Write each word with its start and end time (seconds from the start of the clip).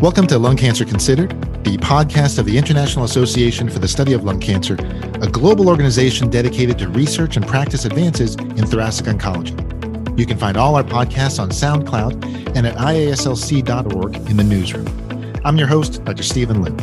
Welcome 0.00 0.26
to 0.28 0.38
Lung 0.38 0.56
Cancer 0.56 0.86
Considered, 0.86 1.28
the 1.62 1.76
podcast 1.76 2.38
of 2.38 2.46
the 2.46 2.56
International 2.56 3.04
Association 3.04 3.68
for 3.68 3.80
the 3.80 3.86
Study 3.86 4.14
of 4.14 4.24
Lung 4.24 4.40
Cancer, 4.40 4.76
a 5.20 5.28
global 5.28 5.68
organization 5.68 6.30
dedicated 6.30 6.78
to 6.78 6.88
research 6.88 7.36
and 7.36 7.46
practice 7.46 7.84
advances 7.84 8.34
in 8.34 8.66
thoracic 8.66 9.04
oncology. 9.04 10.18
You 10.18 10.24
can 10.24 10.38
find 10.38 10.56
all 10.56 10.74
our 10.74 10.82
podcasts 10.82 11.38
on 11.38 11.50
SoundCloud 11.50 12.56
and 12.56 12.66
at 12.66 12.76
iaslc.org 12.76 14.16
in 14.16 14.38
the 14.38 14.42
newsroom. 14.42 14.88
I'm 15.44 15.58
your 15.58 15.68
host, 15.68 16.02
Dr. 16.02 16.22
Stephen 16.22 16.62
Liu. 16.62 16.74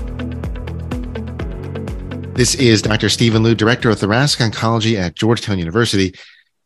This 2.33 2.53
is 2.53 2.83
Dr. 2.83 3.09
Stephen 3.09 3.41
Liu, 3.41 3.55
Director 3.55 3.89
of 3.89 3.97
Thoracic 3.97 4.41
Oncology 4.41 4.95
at 4.95 5.15
Georgetown 5.15 5.57
University. 5.57 6.13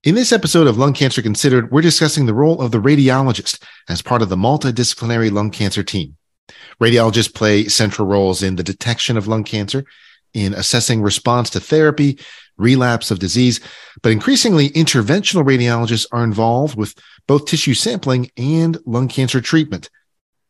In 0.04 0.16
this 0.16 0.34
episode 0.34 0.68
of 0.68 0.78
Lung 0.78 0.92
Cancer 0.92 1.22
Considered, 1.22 1.72
we're 1.72 1.80
discussing 1.80 2.26
the 2.26 2.34
role 2.34 2.60
of 2.60 2.72
the 2.72 2.82
radiologist 2.82 3.64
as 3.88 4.02
part 4.02 4.22
of 4.22 4.28
the 4.28 4.36
multidisciplinary 4.36 5.32
lung 5.32 5.50
cancer 5.50 5.82
team. 5.82 6.18
Radiologists 6.82 7.34
play 7.34 7.66
central 7.66 8.08
roles 8.08 8.44
in 8.44 8.56
the 8.56 8.64
detection 8.64 9.18
of 9.18 9.28
lung 9.28 9.44
cancer, 9.44 9.86
in 10.34 10.54
assessing 10.54 11.02
response 11.02 11.50
to 11.52 11.60
therapy, 11.60 12.20
relapse 12.58 13.12
of 13.12 13.20
disease, 13.20 13.60
but 14.02 14.12
increasingly 14.12 14.70
interventional 14.70 15.44
radiologists 15.44 16.06
are 16.12 16.24
involved 16.24 16.76
with 16.76 16.96
both 17.28 17.46
tissue 17.46 17.74
sampling 17.74 18.30
and 18.38 18.78
lung 18.86 19.08
cancer 19.08 19.42
treatment. 19.42 19.90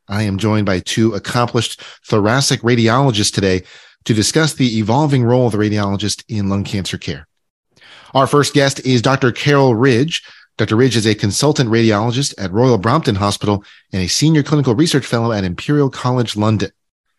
I 0.07 0.23
am 0.23 0.37
joined 0.37 0.65
by 0.65 0.79
two 0.79 1.13
accomplished 1.13 1.81
thoracic 2.05 2.61
radiologists 2.61 3.33
today 3.33 3.63
to 4.05 4.13
discuss 4.13 4.53
the 4.53 4.79
evolving 4.79 5.23
role 5.23 5.45
of 5.45 5.53
the 5.53 5.57
radiologist 5.57 6.23
in 6.27 6.49
lung 6.49 6.63
cancer 6.63 6.97
care. 6.97 7.27
Our 8.13 8.27
first 8.27 8.53
guest 8.53 8.85
is 8.85 9.01
Dr. 9.01 9.31
Carol 9.31 9.75
Ridge, 9.75 10.21
Dr. 10.57 10.75
Ridge 10.75 10.95
is 10.95 11.07
a 11.07 11.15
consultant 11.15 11.69
radiologist 11.69 12.33
at 12.37 12.51
Royal 12.51 12.77
Brompton 12.77 13.15
Hospital 13.15 13.63
and 13.91 14.01
a 14.01 14.07
senior 14.07 14.43
clinical 14.43 14.75
research 14.75 15.05
fellow 15.05 15.31
at 15.31 15.43
Imperial 15.43 15.89
College 15.89 16.35
London. 16.35 16.71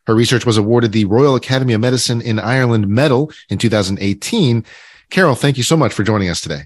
Her 0.07 0.15
research 0.15 0.45
was 0.45 0.57
awarded 0.57 0.93
the 0.93 1.05
Royal 1.05 1.35
Academy 1.37 1.73
of 1.73 1.81
Medicine 1.81 2.21
in 2.21 2.39
Ireland 2.39 2.89
Medal 2.89 3.33
in 3.49 3.59
2018. 3.59 4.65
Carol, 5.11 5.35
thank 5.35 5.57
you 5.57 5.63
so 5.63 5.77
much 5.77 5.93
for 5.93 6.03
joining 6.03 6.29
us 6.29 6.41
today. 6.41 6.63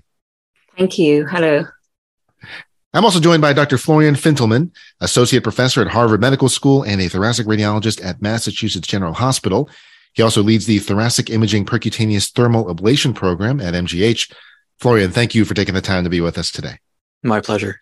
Thank 0.76 0.98
you. 0.98 1.26
Hello. 1.26 1.64
I'm 2.94 3.04
also 3.04 3.20
joined 3.20 3.42
by 3.42 3.52
Dr. 3.52 3.76
Florian 3.76 4.14
Fintelmann, 4.14 4.70
associate 5.00 5.42
professor 5.42 5.82
at 5.82 5.88
Harvard 5.88 6.20
Medical 6.20 6.48
School 6.48 6.82
and 6.82 7.00
a 7.00 7.08
thoracic 7.08 7.46
radiologist 7.46 8.02
at 8.02 8.22
Massachusetts 8.22 8.88
General 8.88 9.12
Hospital. 9.12 9.68
He 10.14 10.22
also 10.22 10.42
leads 10.42 10.64
the 10.64 10.78
thoracic 10.78 11.28
imaging 11.28 11.66
percutaneous 11.66 12.32
thermal 12.32 12.74
ablation 12.74 13.14
program 13.14 13.60
at 13.60 13.74
MGH. 13.74 14.32
Florian, 14.78 15.10
thank 15.10 15.34
you 15.34 15.44
for 15.44 15.54
taking 15.54 15.74
the 15.74 15.80
time 15.80 16.04
to 16.04 16.10
be 16.10 16.20
with 16.20 16.38
us 16.38 16.50
today. 16.50 16.78
My 17.22 17.40
pleasure. 17.40 17.80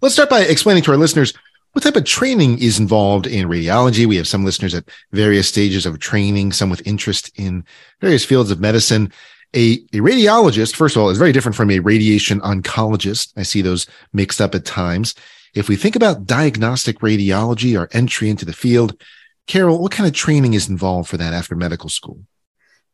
Let's 0.00 0.14
start 0.14 0.30
by 0.30 0.40
explaining 0.40 0.84
to 0.84 0.92
our 0.92 0.96
listeners 0.96 1.34
what 1.72 1.82
type 1.82 1.96
of 1.96 2.04
training 2.04 2.60
is 2.60 2.78
involved 2.78 3.26
in 3.26 3.48
radiology. 3.48 4.06
We 4.06 4.16
have 4.16 4.28
some 4.28 4.44
listeners 4.44 4.74
at 4.74 4.88
various 5.12 5.48
stages 5.48 5.86
of 5.86 5.98
training, 5.98 6.52
some 6.52 6.70
with 6.70 6.86
interest 6.86 7.30
in 7.36 7.64
various 8.00 8.24
fields 8.24 8.50
of 8.50 8.60
medicine. 8.60 9.12
A, 9.54 9.74
a 9.92 9.98
radiologist, 9.98 10.76
first 10.76 10.96
of 10.96 11.02
all, 11.02 11.10
is 11.10 11.18
very 11.18 11.32
different 11.32 11.56
from 11.56 11.70
a 11.70 11.80
radiation 11.80 12.40
oncologist. 12.40 13.32
I 13.36 13.42
see 13.42 13.62
those 13.62 13.86
mixed 14.12 14.40
up 14.40 14.54
at 14.54 14.64
times. 14.64 15.14
If 15.54 15.68
we 15.68 15.76
think 15.76 15.96
about 15.96 16.26
diagnostic 16.26 17.00
radiology 17.00 17.78
or 17.78 17.88
entry 17.92 18.30
into 18.30 18.44
the 18.44 18.52
field, 18.52 19.00
Carol, 19.46 19.80
what 19.80 19.92
kind 19.92 20.06
of 20.06 20.14
training 20.14 20.54
is 20.54 20.68
involved 20.68 21.08
for 21.08 21.16
that 21.16 21.32
after 21.32 21.56
medical 21.56 21.88
school? 21.88 22.20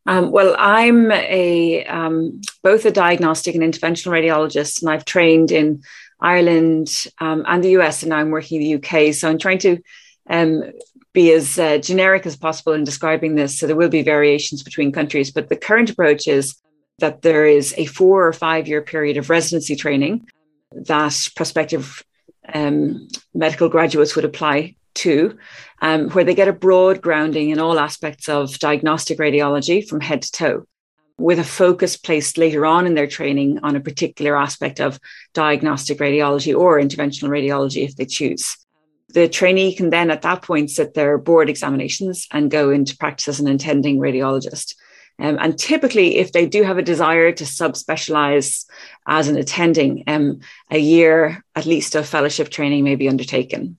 Um, 0.07 0.31
well, 0.31 0.55
I'm 0.59 1.11
a 1.11 1.85
um, 1.87 2.43
both 2.63 2.85
a 2.85 2.91
diagnostic 2.91 3.55
and 3.55 3.65
interventional 3.65 4.13
radiologist, 4.13 4.83
and 4.83 4.91
I've 4.91 5.05
trained 5.05 5.51
in 5.51 5.83
Ireland 6.21 7.07
um, 7.21 7.45
and 7.47 7.65
the 7.65 7.79
US, 7.79 8.03
and 8.03 8.11
now 8.11 8.19
I'm 8.19 8.31
working 8.31 8.61
in 8.61 8.81
the 8.81 9.09
UK. 9.09 9.15
So 9.15 9.29
I'm 9.29 9.39
trying 9.39 9.59
to 9.59 9.79
um, 10.29 10.63
be 11.13 11.33
as 11.33 11.59
uh, 11.59 11.79
generic 11.79 12.27
as 12.27 12.37
possible 12.37 12.73
in 12.73 12.85
describing 12.85 13.35
this. 13.35 13.59
So 13.59 13.67
there 13.67 13.77
will 13.77 13.89
be 13.89 14.03
variations 14.03 14.63
between 14.63 14.93
countries, 14.93 15.31
but 15.31 15.49
the 15.49 15.57
current 15.57 15.91
approach 15.91 16.29
is 16.29 16.57
that 16.99 17.23
there 17.23 17.47
is 17.47 17.75
a 17.77 17.87
four 17.87 18.27
or 18.27 18.33
five 18.33 18.69
year 18.69 18.83
period 18.83 19.17
of 19.17 19.31
residency 19.31 19.77
training 19.77 20.27
that 20.73 21.29
prospective 21.35 22.05
um, 22.53 23.09
medical 23.33 23.69
graduates 23.69 24.15
would 24.17 24.25
apply 24.25 24.77
to, 24.95 25.39
um, 25.83 26.11
where 26.11 26.25
they 26.25 26.35
get 26.35 26.49
a 26.49 26.53
broad 26.53 27.01
grounding 27.01 27.51
in 27.51 27.59
all 27.59 27.79
aspects 27.79 28.29
of 28.29 28.59
diagnostic 28.59 29.19
radiology 29.19 29.87
from 29.87 30.01
head 30.01 30.23
to 30.23 30.33
toe, 30.33 30.67
with 31.19 31.39
a 31.39 31.45
focus 31.45 31.97
placed 31.97 32.39
later 32.39 32.67
on 32.67 32.87
in 32.87 32.95
their 32.95 33.07
training 33.07 33.61
on 33.63 33.77
a 33.77 33.81
particular 33.81 34.37
aspect 34.37 34.81
of 34.81 34.99
diagnostic 35.33 35.99
radiology 35.99 36.57
or 36.59 36.81
interventional 36.81 37.29
radiology 37.29 37.85
if 37.85 37.97
they 37.97 38.07
choose. 38.07 38.57
The 39.09 39.29
trainee 39.29 39.75
can 39.75 39.91
then, 39.91 40.11
at 40.11 40.23
that 40.23 40.43
point, 40.43 40.71
sit 40.71 40.95
their 40.95 41.19
board 41.19 41.49
examinations 41.49 42.27
and 42.33 42.51
go 42.51 42.71
into 42.71 42.97
practice 42.97 43.29
as 43.29 43.41
an 43.41 43.49
attending 43.49 43.99
radiologist. 43.99 44.75
Um, 45.21 45.39
and 45.41 45.57
typically, 45.57 46.17
if 46.17 46.33
they 46.33 46.47
do 46.47 46.65
have 46.65 46.79
a 46.79 46.83
desire 46.83 47.31
to 47.31 47.45
subspecialize 47.45 48.67
as 49.07 49.29
an 49.29 49.37
attending, 49.37 50.03
um, 50.09 50.41
a 50.71 50.79
year 50.79 51.45
at 51.55 51.67
least 51.67 51.95
of 51.95 52.09
fellowship 52.09 52.49
training 52.49 52.83
may 52.83 52.97
be 52.97 53.09
undertaken. 53.09 53.79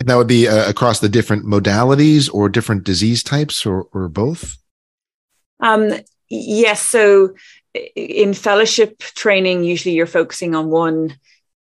And 0.00 0.08
that 0.08 0.16
would 0.16 0.26
be 0.26 0.48
uh, 0.48 0.68
across 0.68 1.00
the 1.00 1.10
different 1.10 1.44
modalities 1.44 2.32
or 2.32 2.48
different 2.48 2.84
disease 2.84 3.22
types 3.22 3.66
or, 3.66 3.86
or 3.92 4.08
both? 4.08 4.56
Um, 5.60 5.92
yes. 6.30 6.80
So 6.80 7.34
in 7.94 8.32
fellowship 8.32 8.98
training, 8.98 9.62
usually 9.62 9.94
you're 9.94 10.06
focusing 10.06 10.54
on 10.54 10.70
one 10.70 11.18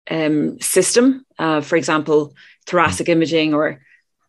um, 0.09 0.61
system, 0.61 1.27
uh, 1.39 1.61
for 1.61 1.77
example, 1.77 2.35
thoracic 2.67 3.07
mm-hmm. 3.07 3.13
imaging 3.13 3.55
or 3.55 3.81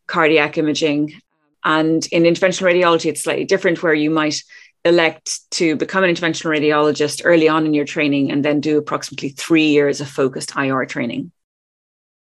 cardiac 0.07 0.57
imaging. 0.57 1.21
And 1.63 2.05
in 2.07 2.23
interventional 2.23 2.73
radiology, 2.73 3.05
it's 3.05 3.23
slightly 3.23 3.45
different, 3.45 3.83
where 3.83 3.93
you 3.93 4.09
might 4.09 4.41
elect 4.83 5.41
to 5.51 5.75
become 5.75 6.03
an 6.03 6.13
interventional 6.13 6.57
radiologist 6.57 7.21
early 7.23 7.47
on 7.47 7.67
in 7.67 7.75
your 7.75 7.85
training 7.85 8.31
and 8.31 8.43
then 8.43 8.59
do 8.61 8.79
approximately 8.79 9.29
three 9.29 9.67
years 9.67 10.01
of 10.01 10.09
focused 10.09 10.55
IR 10.55 10.87
training. 10.87 11.31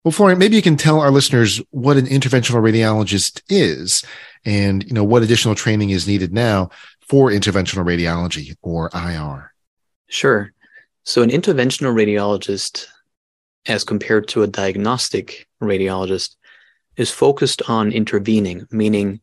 Well, 0.06 0.12
Florian, 0.12 0.38
maybe 0.38 0.56
you 0.56 0.62
can 0.62 0.78
tell 0.78 1.00
our 1.00 1.10
listeners 1.10 1.60
what 1.72 1.98
an 1.98 2.06
interventional 2.06 2.62
radiologist 2.62 3.42
is 3.50 4.06
and, 4.46 4.84
you 4.84 4.94
know, 4.94 5.04
what 5.04 5.24
additional 5.24 5.56
training 5.56 5.90
is 5.90 6.08
needed 6.08 6.32
now 6.32 6.70
for 7.02 7.32
interventional 7.32 7.84
radiology 7.84 8.54
or 8.62 8.92
IR. 8.94 9.52
Sure. 10.08 10.54
So 11.06 11.24
an 11.24 11.32
interventional 11.32 11.96
radiologist, 11.96 12.86
as 13.66 13.84
compared 13.84 14.28
to 14.28 14.44
a 14.44 14.48
diagnostic 14.48 15.48
radiologist, 15.60 16.36
is 16.98 17.10
focused 17.10 17.64
on 17.68 17.92
intervening, 17.92 18.68
meaning 18.70 19.20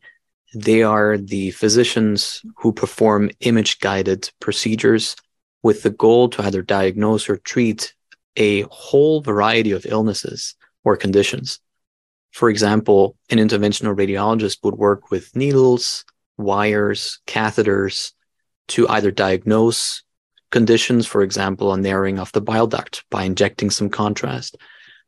they 0.53 0.83
are 0.83 1.17
the 1.17 1.51
physicians 1.51 2.41
who 2.57 2.73
perform 2.73 3.31
image 3.39 3.79
guided 3.79 4.29
procedures 4.41 5.15
with 5.61 5.83
the 5.83 5.91
goal 5.91 6.27
to 6.27 6.43
either 6.43 6.61
diagnose 6.61 7.29
or 7.29 7.37
treat 7.37 7.93
a 8.35 8.63
whole 8.63 9.21
variety 9.21 9.71
of 9.71 9.85
illnesses 9.85 10.55
or 10.83 10.97
conditions. 10.97 11.59
For 12.31 12.49
example, 12.49 13.15
an 13.29 13.37
interventional 13.37 13.95
radiologist 13.95 14.57
would 14.63 14.75
work 14.75 15.11
with 15.11 15.35
needles, 15.35 16.03
wires, 16.37 17.19
catheters 17.27 18.11
to 18.69 18.87
either 18.89 19.11
diagnose 19.11 20.03
conditions, 20.51 21.05
for 21.05 21.21
example, 21.21 21.73
a 21.73 21.77
narrowing 21.77 22.19
of 22.19 22.31
the 22.31 22.41
bile 22.41 22.67
duct 22.67 23.03
by 23.09 23.23
injecting 23.23 23.69
some 23.69 23.89
contrast. 23.89 24.57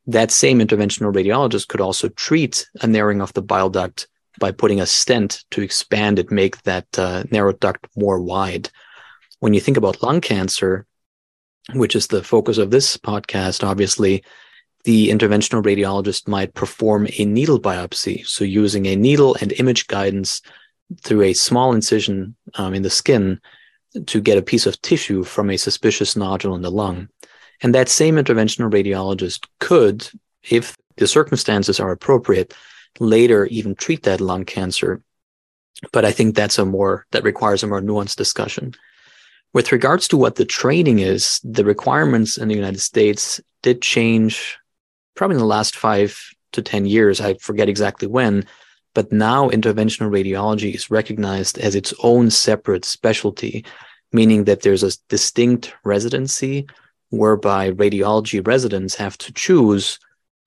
That 0.07 0.31
same 0.31 0.59
interventional 0.59 1.13
radiologist 1.13 1.67
could 1.67 1.81
also 1.81 2.09
treat 2.09 2.67
a 2.81 2.87
narrowing 2.87 3.21
of 3.21 3.33
the 3.33 3.41
bile 3.41 3.69
duct 3.69 4.07
by 4.39 4.51
putting 4.51 4.81
a 4.81 4.85
stent 4.85 5.43
to 5.51 5.61
expand 5.61 6.19
it, 6.19 6.31
make 6.31 6.61
that 6.63 6.87
uh, 6.97 7.23
narrow 7.31 7.53
duct 7.53 7.87
more 7.95 8.21
wide. 8.21 8.69
When 9.39 9.53
you 9.53 9.61
think 9.61 9.77
about 9.77 10.03
lung 10.03 10.21
cancer, 10.21 10.85
which 11.73 11.95
is 11.95 12.07
the 12.07 12.23
focus 12.23 12.57
of 12.57 12.69
this 12.69 12.97
podcast, 12.97 13.63
obviously, 13.63 14.23
the 14.85 15.09
interventional 15.09 15.63
radiologist 15.63 16.28
might 16.28 16.53
perform 16.53 17.08
a 17.17 17.26
needle 17.26 17.59
biopsy. 17.59 18.26
So, 18.26 18.46
using 18.46 18.85
a 18.85 18.96
needle 18.96 19.35
and 19.41 19.52
image 19.53 19.87
guidance 19.87 20.41
through 21.02 21.23
a 21.23 21.34
small 21.34 21.73
incision 21.73 22.35
um, 22.53 22.73
in 22.73 22.84
the 22.84 22.90
skin 22.90 23.41
to 24.05 24.22
get 24.22 24.37
a 24.37 24.43
piece 24.43 24.66
of 24.66 24.82
tissue 24.82 25.23
from 25.23 25.49
a 25.49 25.58
suspicious 25.58 26.16
nodule 26.16 26.55
in 26.55 26.61
the 26.61 26.72
lung. 26.72 27.09
And 27.61 27.73
that 27.73 27.90
same 27.90 28.16
interventional 28.16 28.72
radiologist 28.72 29.47
could, 29.59 30.08
if 30.43 30.76
the 30.97 31.08
circumstances 31.08 31.79
are 31.79 31.91
appropriate, 31.91 32.53
later 32.99 33.46
even 33.47 33.73
treat 33.76 34.03
that 34.03 34.22
lung 34.22 34.46
cancer. 34.46 35.02
But 35.91 36.05
I 36.05 36.11
think 36.11 36.35
that's 36.35 36.59
a 36.59 36.66
more, 36.66 37.05
that 37.11 37.23
requires 37.23 37.64
a 37.64 37.67
more 37.67 37.81
nuanced 37.81 38.17
discussion. 38.17 38.76
With 39.53 39.72
regards 39.72 40.08
to 40.09 40.17
what 40.17 40.35
the 40.35 40.46
training 40.46 40.99
is, 40.99 41.40
the 41.43 41.66
requirements 41.66 42.38
in 42.38 42.49
the 42.49 42.55
United 42.55 42.81
States 42.81 43.41
did 43.64 43.81
change 43.81 44.58
probably 45.16 45.35
in 45.35 45.40
the 45.40 45.46
last 45.46 45.76
five 45.76 46.20
to 46.53 46.62
10 46.62 46.85
years. 46.85 47.20
I 47.22 47.35
forget 47.35 47.70
exactly 47.70 48.08
when, 48.08 48.46
but 48.94 49.12
now 49.12 49.50
interventional 49.50 50.09
radiology 50.09 50.73
is 50.73 50.91
recognized 50.91 51.58
as 51.58 51.76
its 51.76 51.94
own 52.03 52.29
separate 52.29 52.85
specialty, 52.85 53.66
meaning 54.12 54.46
that 54.46 54.62
there's 54.62 54.84
a 54.84 54.91
distinct 55.09 55.73
residency 55.84 56.67
whereby 57.09 57.72
radiology 57.72 58.46
residents 58.46 58.96
have 58.96 59.17
to 59.20 59.34
choose 59.34 60.00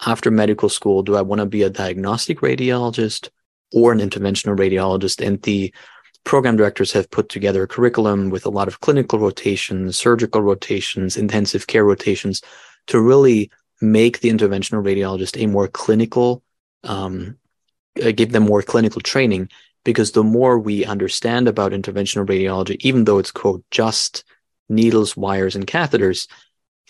after 0.06 0.30
medical 0.30 0.68
school, 0.68 1.02
do 1.02 1.16
I 1.16 1.22
want 1.22 1.40
to 1.40 1.46
be 1.46 1.62
a 1.62 1.70
diagnostic 1.70 2.40
radiologist 2.40 3.30
or 3.72 3.92
an 3.92 3.98
interventional 3.98 4.56
radiologist? 4.56 5.24
And 5.24 5.42
the 5.42 5.74
program 6.24 6.56
directors 6.56 6.92
have 6.92 7.10
put 7.10 7.28
together 7.28 7.62
a 7.62 7.68
curriculum 7.68 8.30
with 8.30 8.46
a 8.46 8.50
lot 8.50 8.68
of 8.68 8.80
clinical 8.80 9.18
rotations, 9.18 9.96
surgical 9.96 10.42
rotations, 10.42 11.16
intensive 11.16 11.66
care 11.66 11.84
rotations 11.84 12.42
to 12.86 13.00
really 13.00 13.50
make 13.80 14.20
the 14.20 14.30
interventional 14.30 14.82
radiologist 14.82 15.40
a 15.40 15.46
more 15.46 15.68
clinical, 15.68 16.42
um, 16.84 17.36
uh, 18.02 18.10
give 18.12 18.32
them 18.32 18.44
more 18.44 18.62
clinical 18.62 19.00
training. 19.00 19.48
Because 19.84 20.12
the 20.12 20.24
more 20.24 20.58
we 20.58 20.84
understand 20.84 21.48
about 21.48 21.72
interventional 21.72 22.26
radiology, 22.26 22.76
even 22.80 23.04
though 23.04 23.18
it's 23.18 23.30
quote 23.30 23.64
just 23.70 24.24
needles, 24.68 25.16
wires, 25.16 25.56
and 25.56 25.66
catheters, 25.66 26.28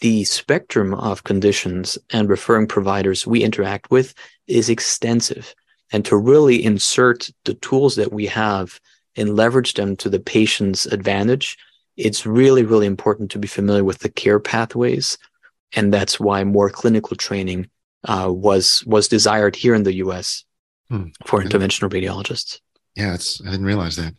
the 0.00 0.24
spectrum 0.24 0.94
of 0.94 1.24
conditions 1.24 1.98
and 2.10 2.28
referring 2.28 2.66
providers 2.66 3.26
we 3.26 3.42
interact 3.42 3.90
with 3.90 4.14
is 4.46 4.68
extensive. 4.68 5.54
And 5.92 6.04
to 6.06 6.16
really 6.16 6.64
insert 6.64 7.30
the 7.44 7.54
tools 7.54 7.96
that 7.96 8.12
we 8.12 8.26
have 8.26 8.80
and 9.16 9.36
leverage 9.36 9.74
them 9.74 9.96
to 9.96 10.08
the 10.08 10.20
patient's 10.20 10.86
advantage, 10.86 11.56
it's 11.96 12.26
really, 12.26 12.62
really 12.62 12.86
important 12.86 13.30
to 13.32 13.38
be 13.38 13.48
familiar 13.48 13.84
with 13.84 13.98
the 13.98 14.08
care 14.08 14.38
pathways. 14.38 15.18
And 15.74 15.92
that's 15.92 16.18
why 16.18 16.44
more 16.44 16.70
clinical 16.70 17.16
training 17.16 17.68
uh, 18.04 18.32
was 18.32 18.84
was 18.86 19.08
desired 19.08 19.56
here 19.56 19.74
in 19.74 19.82
the 19.82 19.94
U.S. 19.94 20.44
Hmm. 20.88 21.08
for 21.26 21.42
interventional 21.42 21.90
radiologists. 21.90 22.60
Yeah, 22.94 23.14
it's 23.14 23.40
I 23.46 23.50
didn't 23.50 23.66
realize 23.66 23.96
that. 23.96 24.14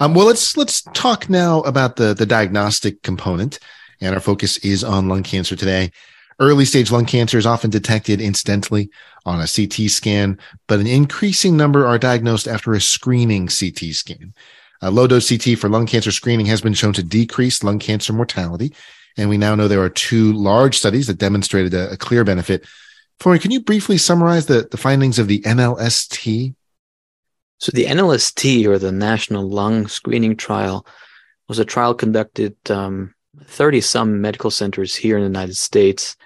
Um, 0.00 0.14
well, 0.14 0.26
let's 0.26 0.56
let's 0.56 0.82
talk 0.94 1.30
now 1.30 1.60
about 1.60 1.96
the 1.96 2.14
the 2.14 2.26
diagnostic 2.26 3.02
component 3.02 3.58
and 4.02 4.14
our 4.14 4.20
focus 4.20 4.58
is 4.58 4.84
on 4.84 5.08
lung 5.08 5.22
cancer 5.22 5.56
today. 5.56 5.92
Early 6.38 6.64
stage 6.64 6.90
lung 6.90 7.06
cancer 7.06 7.38
is 7.38 7.46
often 7.46 7.70
detected 7.70 8.20
incidentally 8.20 8.90
on 9.24 9.40
a 9.40 9.46
CT 9.46 9.90
scan, 9.90 10.38
but 10.66 10.80
an 10.80 10.86
increasing 10.86 11.56
number 11.56 11.86
are 11.86 11.98
diagnosed 11.98 12.48
after 12.48 12.72
a 12.72 12.80
screening 12.80 13.46
CT 13.46 13.94
scan. 13.94 14.34
A 14.80 14.90
low 14.90 15.06
dose 15.06 15.28
CT 15.28 15.58
for 15.58 15.68
lung 15.68 15.86
cancer 15.86 16.10
screening 16.10 16.46
has 16.46 16.60
been 16.60 16.74
shown 16.74 16.92
to 16.94 17.02
decrease 17.02 17.62
lung 17.62 17.78
cancer 17.78 18.12
mortality. 18.12 18.74
And 19.16 19.28
we 19.28 19.38
now 19.38 19.54
know 19.54 19.68
there 19.68 19.82
are 19.82 19.90
two 19.90 20.32
large 20.32 20.78
studies 20.78 21.06
that 21.06 21.18
demonstrated 21.18 21.74
a, 21.74 21.92
a 21.92 21.96
clear 21.96 22.24
benefit. 22.24 22.66
Florian, 23.20 23.40
can 23.40 23.50
you 23.50 23.60
briefly 23.60 23.98
summarize 23.98 24.46
the, 24.46 24.66
the 24.70 24.76
findings 24.76 25.18
of 25.18 25.28
the 25.28 25.40
NLST? 25.42 26.54
So, 27.58 27.70
the 27.72 27.84
NLST, 27.84 28.66
or 28.66 28.78
the 28.78 28.90
National 28.90 29.48
Lung 29.48 29.86
Screening 29.86 30.36
Trial, 30.36 30.84
was 31.46 31.60
a 31.60 31.64
trial 31.64 31.94
conducted 31.94 32.56
um, 32.70 33.14
30 33.44 33.80
some 33.80 34.20
medical 34.20 34.50
centers 34.50 34.96
here 34.96 35.16
in 35.16 35.22
the 35.22 35.28
United 35.28 35.56
States. 35.56 36.16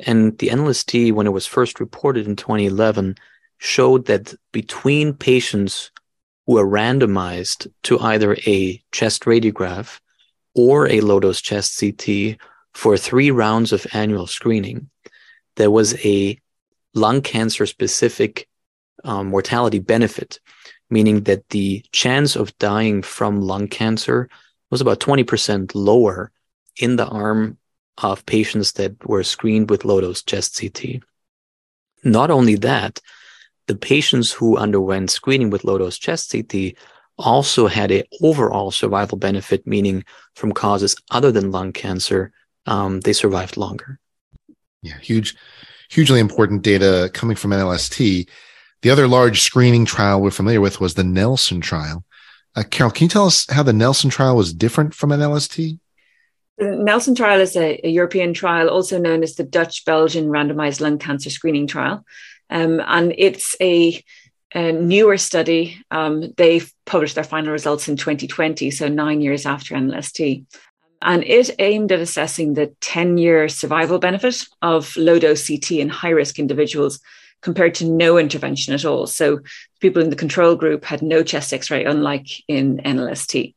And 0.00 0.36
the 0.38 0.48
NLST, 0.48 1.12
when 1.12 1.26
it 1.26 1.32
was 1.32 1.46
first 1.46 1.80
reported 1.80 2.26
in 2.26 2.36
2011, 2.36 3.14
showed 3.58 4.06
that 4.06 4.34
between 4.52 5.14
patients 5.14 5.90
who 6.46 6.54
were 6.54 6.66
randomized 6.66 7.66
to 7.84 7.98
either 8.00 8.36
a 8.46 8.82
chest 8.92 9.22
radiograph 9.22 10.00
or 10.54 10.88
a 10.88 11.00
low 11.00 11.20
dose 11.20 11.40
chest 11.40 11.80
CT 11.80 12.36
for 12.72 12.96
three 12.96 13.30
rounds 13.30 13.72
of 13.72 13.86
annual 13.92 14.26
screening, 14.26 14.90
there 15.56 15.70
was 15.70 15.94
a 16.04 16.38
lung 16.94 17.22
cancer 17.22 17.66
specific 17.66 18.48
um, 19.04 19.28
mortality 19.28 19.78
benefit, 19.78 20.40
meaning 20.90 21.22
that 21.24 21.48
the 21.50 21.84
chance 21.92 22.36
of 22.36 22.56
dying 22.58 23.02
from 23.02 23.40
lung 23.40 23.68
cancer 23.68 24.28
was 24.70 24.80
about 24.80 25.00
20% 25.00 25.72
lower 25.74 26.30
in 26.76 26.96
the 26.96 27.06
arm 27.06 27.58
of 27.98 28.26
patients 28.26 28.72
that 28.72 29.06
were 29.06 29.22
screened 29.22 29.70
with 29.70 29.84
low 29.84 30.00
dose 30.00 30.22
chest 30.22 30.58
CT. 30.58 31.02
Not 32.02 32.30
only 32.30 32.56
that, 32.56 33.00
the 33.66 33.76
patients 33.76 34.32
who 34.32 34.56
underwent 34.56 35.10
screening 35.10 35.50
with 35.50 35.64
low 35.64 35.78
dose 35.78 35.98
chest 35.98 36.32
CT 36.32 36.76
also 37.18 37.66
had 37.66 37.92
a 37.92 38.04
overall 38.22 38.70
survival 38.70 39.18
benefit, 39.18 39.66
meaning 39.66 40.04
from 40.34 40.52
causes 40.52 40.96
other 41.10 41.30
than 41.30 41.50
lung 41.50 41.72
cancer, 41.72 42.32
um, 42.66 43.00
they 43.00 43.12
survived 43.12 43.56
longer. 43.56 43.98
Yeah, 44.82 44.98
huge, 44.98 45.36
hugely 45.90 46.20
important 46.20 46.62
data 46.62 47.10
coming 47.12 47.36
from 47.36 47.52
NLST. 47.52 48.28
The 48.82 48.90
other 48.90 49.08
large 49.08 49.40
screening 49.40 49.84
trial 49.84 50.20
we're 50.20 50.30
familiar 50.30 50.60
with 50.60 50.80
was 50.80 50.94
the 50.94 51.04
Nelson 51.04 51.60
trial. 51.60 52.04
Uh, 52.56 52.62
Carol, 52.70 52.92
can 52.92 53.04
you 53.04 53.08
tell 53.08 53.26
us 53.26 53.46
how 53.50 53.62
the 53.62 53.72
Nelson 53.72 54.10
trial 54.10 54.36
was 54.36 54.52
different 54.52 54.94
from 54.94 55.10
NLST? 55.10 55.78
The 56.58 56.70
Nelson 56.70 57.14
trial 57.14 57.40
is 57.40 57.56
a, 57.56 57.80
a, 57.84 57.90
European 57.90 58.32
trial, 58.32 58.68
also 58.68 58.98
known 58.98 59.24
as 59.24 59.34
the 59.34 59.42
Dutch 59.42 59.84
Belgian 59.84 60.28
randomized 60.28 60.80
lung 60.80 60.98
cancer 60.98 61.30
screening 61.30 61.66
trial. 61.66 62.04
Um, 62.48 62.80
and 62.86 63.12
it's 63.18 63.56
a, 63.60 64.04
a 64.54 64.72
newer 64.72 65.16
study. 65.16 65.82
Um, 65.90 66.32
they 66.36 66.62
published 66.86 67.16
their 67.16 67.24
final 67.24 67.52
results 67.52 67.88
in 67.88 67.96
2020, 67.96 68.70
so 68.70 68.88
nine 68.88 69.20
years 69.20 69.46
after 69.46 69.74
NLST. 69.74 70.46
And 71.02 71.24
it 71.24 71.50
aimed 71.58 71.92
at 71.92 72.00
assessing 72.00 72.54
the 72.54 72.74
10 72.80 73.18
year 73.18 73.48
survival 73.48 73.98
benefit 73.98 74.44
of 74.62 74.96
low 74.96 75.18
dose 75.18 75.46
CT 75.46 75.72
in 75.72 75.88
high 75.88 76.10
risk 76.10 76.38
individuals 76.38 77.00
compared 77.42 77.74
to 77.74 77.84
no 77.84 78.16
intervention 78.16 78.72
at 78.72 78.86
all. 78.86 79.06
So 79.06 79.40
people 79.80 80.02
in 80.02 80.08
the 80.08 80.16
control 80.16 80.56
group 80.56 80.84
had 80.84 81.02
no 81.02 81.22
chest 81.22 81.52
x 81.52 81.70
ray, 81.70 81.84
unlike 81.84 82.28
in 82.48 82.78
NLST. 82.78 83.54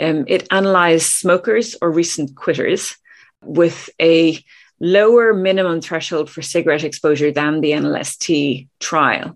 Um, 0.00 0.24
it 0.28 0.46
analyzed 0.52 1.06
smokers 1.06 1.76
or 1.82 1.90
recent 1.90 2.36
quitters 2.36 2.96
with 3.42 3.90
a 4.00 4.38
lower 4.78 5.34
minimum 5.34 5.80
threshold 5.80 6.30
for 6.30 6.40
cigarette 6.40 6.84
exposure 6.84 7.32
than 7.32 7.60
the 7.60 7.72
NLST 7.72 8.68
trial. 8.78 9.34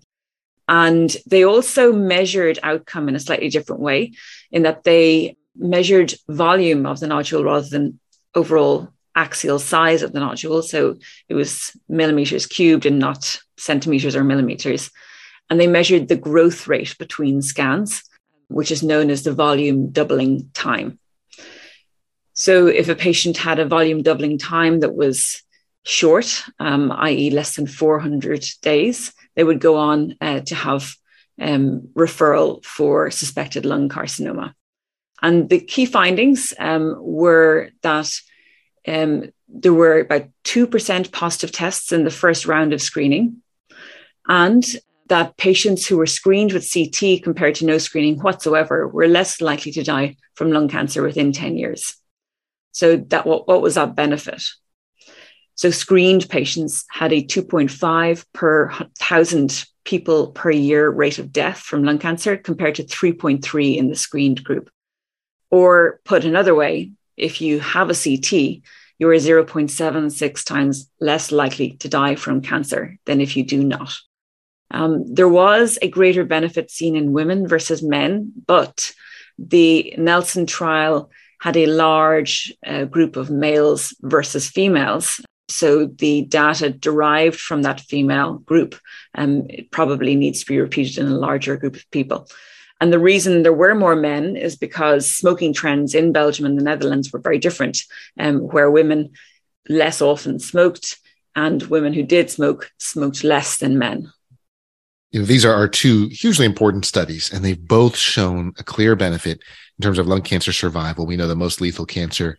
And 0.67 1.15
they 1.27 1.43
also 1.43 1.93
measured 1.93 2.59
outcome 2.63 3.07
in 3.07 3.15
a 3.15 3.19
slightly 3.19 3.49
different 3.49 3.81
way, 3.81 4.13
in 4.51 4.63
that 4.63 4.83
they 4.83 5.37
measured 5.55 6.13
volume 6.27 6.85
of 6.85 6.99
the 6.99 7.07
nodule 7.07 7.43
rather 7.43 7.67
than 7.67 7.99
overall 8.33 8.89
axial 9.15 9.59
size 9.59 10.01
of 10.01 10.11
the 10.11 10.19
nodule. 10.19 10.61
So 10.61 10.97
it 11.29 11.35
was 11.35 11.75
millimeters 11.87 12.45
cubed 12.45 12.85
and 12.85 12.99
not 12.99 13.39
centimeters 13.57 14.15
or 14.15 14.23
millimeters. 14.23 14.91
And 15.49 15.59
they 15.59 15.67
measured 15.67 16.07
the 16.07 16.17
growth 16.17 16.67
rate 16.67 16.97
between 16.97 17.41
scans 17.41 18.03
which 18.47 18.71
is 18.71 18.83
known 18.83 19.09
as 19.09 19.23
the 19.23 19.33
volume 19.33 19.89
doubling 19.89 20.49
time. 20.53 20.99
So, 22.33 22.67
if 22.67 22.89
a 22.89 22.95
patient 22.95 23.37
had 23.37 23.59
a 23.59 23.65
volume 23.65 24.03
doubling 24.03 24.37
time 24.37 24.81
that 24.81 24.95
was 24.95 25.41
short, 25.85 26.43
um, 26.59 26.91
i.e., 26.91 27.29
less 27.29 27.55
than 27.55 27.67
400 27.67 28.43
days, 28.61 29.13
they 29.35 29.43
would 29.43 29.59
go 29.59 29.77
on 29.77 30.15
uh, 30.19 30.41
to 30.41 30.55
have 30.55 30.93
um, 31.39 31.89
referral 31.93 32.63
for 32.65 33.11
suspected 33.11 33.65
lung 33.65 33.87
carcinoma. 33.87 34.53
And 35.21 35.47
the 35.47 35.59
key 35.59 35.85
findings 35.85 36.53
um, 36.59 36.95
were 36.99 37.69
that 37.83 38.11
um, 38.87 39.31
there 39.47 39.73
were 39.73 39.99
about 39.99 40.27
2% 40.43 41.11
positive 41.11 41.51
tests 41.51 41.91
in 41.91 42.03
the 42.03 42.09
first 42.09 42.45
round 42.45 42.73
of 42.73 42.81
screening, 42.81 43.41
and 44.27 44.65
that 45.07 45.37
patients 45.37 45.85
who 45.85 45.97
were 45.97 46.07
screened 46.07 46.51
with 46.51 46.71
CT 46.71 47.21
compared 47.23 47.55
to 47.55 47.65
no 47.65 47.77
screening 47.77 48.19
whatsoever 48.19 48.87
were 48.87 49.07
less 49.07 49.39
likely 49.39 49.71
to 49.73 49.83
die 49.83 50.17
from 50.33 50.51
lung 50.51 50.67
cancer 50.67 51.03
within 51.03 51.31
10 51.31 51.57
years. 51.57 51.95
So 52.71 52.97
that 52.97 53.27
what, 53.27 53.47
what 53.47 53.61
was 53.61 53.75
that 53.75 53.95
benefit? 53.95 54.41
So 55.55 55.71
screened 55.71 56.29
patients 56.29 56.85
had 56.89 57.13
a 57.13 57.23
2.5 57.23 58.25
per 58.33 58.71
thousand 58.99 59.65
people 59.85 60.27
per 60.31 60.51
year 60.51 60.89
rate 60.89 61.19
of 61.19 61.31
death 61.31 61.59
from 61.59 61.83
lung 61.83 61.99
cancer 61.99 62.35
compared 62.35 62.75
to 62.75 62.83
3.3 62.83 63.77
in 63.77 63.87
the 63.87 63.95
screened 63.95 64.43
group. 64.43 64.69
Or 65.51 66.01
put 66.03 66.25
another 66.25 66.53
way, 66.53 66.91
if 67.15 67.39
you 67.39 67.59
have 67.59 67.89
a 67.89 67.93
CT, 67.93 68.61
you're 68.97 69.13
0.76 69.13 70.45
times 70.45 70.89
less 70.99 71.31
likely 71.31 71.71
to 71.77 71.89
die 71.89 72.15
from 72.15 72.41
cancer 72.41 72.97
than 73.05 73.21
if 73.21 73.37
you 73.37 73.45
do 73.45 73.63
not. 73.63 73.93
Um, 74.71 75.13
there 75.13 75.29
was 75.29 75.77
a 75.81 75.89
greater 75.89 76.25
benefit 76.25 76.71
seen 76.71 76.95
in 76.95 77.13
women 77.13 77.47
versus 77.47 77.83
men, 77.83 78.33
but 78.47 78.91
the 79.37 79.93
Nelson 79.97 80.45
trial 80.45 81.11
had 81.39 81.55
a 81.55 81.67
large 81.67 82.53
uh, 82.65 82.85
group 82.85 83.15
of 83.15 83.29
males 83.29 83.95
versus 84.01 84.49
females. 84.49 85.21
So 85.47 85.85
the 85.85 86.23
data 86.23 86.69
derived 86.69 87.39
from 87.39 87.61
that 87.61 87.81
female 87.81 88.39
group 88.39 88.75
um, 89.15 89.47
probably 89.71 90.15
needs 90.15 90.41
to 90.41 90.45
be 90.45 90.59
repeated 90.59 90.97
in 90.97 91.07
a 91.07 91.17
larger 91.17 91.55
group 91.57 91.75
of 91.75 91.91
people. 91.91 92.27
And 92.81 92.91
the 92.91 92.99
reason 92.99 93.43
there 93.43 93.53
were 93.53 93.75
more 93.75 93.95
men 93.95 94.35
is 94.35 94.55
because 94.55 95.09
smoking 95.09 95.53
trends 95.53 95.95
in 95.95 96.11
Belgium 96.11 96.45
and 96.45 96.59
the 96.59 96.63
Netherlands 96.63 97.11
were 97.11 97.19
very 97.19 97.39
different, 97.39 97.79
um, 98.19 98.39
where 98.39 98.69
women 98.69 99.11
less 99.69 100.01
often 100.01 100.39
smoked 100.39 100.97
and 101.35 101.63
women 101.63 101.93
who 101.93 102.03
did 102.03 102.29
smoke 102.29 102.71
smoked 102.77 103.23
less 103.23 103.57
than 103.57 103.77
men 103.77 104.11
you 105.15 105.21
know, 105.21 105.25
these 105.25 105.45
are 105.45 105.53
our 105.53 105.69
two 105.69 106.09
hugely 106.09 106.45
important 106.45 106.83
studies, 106.83 107.31
and 107.31 107.43
they've 107.43 107.67
both 107.67 107.95
shown 107.95 108.51
a 108.59 108.65
clear 108.65 108.97
benefit 108.97 109.39
in 109.79 109.81
terms 109.81 109.97
of 109.97 110.07
lung 110.07 110.21
cancer 110.21 110.51
survival. 110.51 111.05
We 111.05 111.15
know 111.15 111.29
the 111.29 111.37
most 111.37 111.61
lethal 111.61 111.85
cancer 111.85 112.37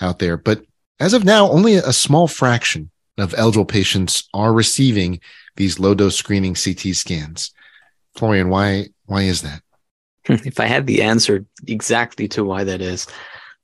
out 0.00 0.20
there, 0.20 0.36
but 0.36 0.64
as 1.00 1.14
of 1.14 1.24
now, 1.24 1.50
only 1.50 1.74
a 1.74 1.92
small 1.92 2.28
fraction 2.28 2.90
of 3.18 3.34
eligible 3.36 3.64
patients 3.64 4.28
are 4.32 4.52
receiving 4.52 5.20
these 5.56 5.78
low 5.78 5.94
dose 5.94 6.16
screening 6.16 6.54
CT 6.54 6.94
scans. 6.94 7.52
Florian, 8.14 8.48
why 8.48 8.88
why 9.06 9.22
is 9.22 9.42
that? 9.42 9.62
If 10.28 10.60
I 10.60 10.66
had 10.66 10.86
the 10.86 11.02
answer 11.02 11.44
exactly 11.66 12.28
to 12.28 12.44
why 12.44 12.64
that 12.64 12.80
is, 12.80 13.06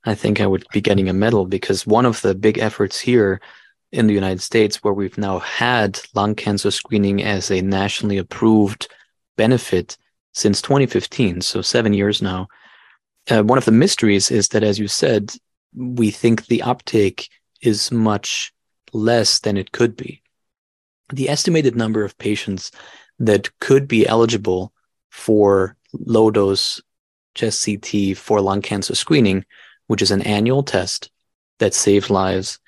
I 0.05 0.15
think 0.15 0.39
I 0.39 0.47
would 0.47 0.65
be 0.73 0.81
getting 0.81 1.09
a 1.09 1.13
medal 1.13 1.45
because 1.45 1.87
one 1.87 2.05
of 2.05 2.21
the 2.21 2.35
big 2.35 2.57
efforts 2.57 2.99
here 2.99 3.41
in 3.91 4.07
the 4.07 4.13
United 4.13 4.41
States, 4.41 4.83
where 4.83 4.93
we've 4.93 5.17
now 5.17 5.39
had 5.39 5.99
lung 6.13 6.35
cancer 6.35 6.71
screening 6.71 7.23
as 7.23 7.49
a 7.49 7.61
nationally 7.61 8.17
approved 8.17 8.87
benefit 9.35 9.97
since 10.33 10.61
2015, 10.61 11.41
so 11.41 11.61
seven 11.61 11.93
years 11.93 12.21
now. 12.21 12.47
Uh, 13.29 13.43
one 13.43 13.57
of 13.57 13.65
the 13.65 13.71
mysteries 13.71 14.31
is 14.31 14.49
that, 14.49 14.63
as 14.63 14.79
you 14.79 14.87
said, 14.87 15.33
we 15.75 16.11
think 16.11 16.45
the 16.45 16.61
uptake 16.61 17.29
is 17.61 17.91
much 17.91 18.53
less 18.93 19.39
than 19.39 19.57
it 19.57 19.71
could 19.71 19.95
be. 19.95 20.21
The 21.13 21.29
estimated 21.29 21.75
number 21.75 22.03
of 22.03 22.17
patients 22.17 22.71
that 23.19 23.57
could 23.59 23.87
be 23.87 24.07
eligible 24.07 24.73
for 25.09 25.75
low 25.93 26.31
dose 26.31 26.81
chest 27.35 27.65
CT 27.65 28.17
for 28.17 28.41
lung 28.41 28.61
cancer 28.61 28.95
screening, 28.95 29.45
which 29.87 30.01
is 30.01 30.11
an 30.11 30.21
annual 30.21 30.63
test 30.63 31.11
that 31.59 31.73
saves 31.73 32.09
lives, 32.09 32.59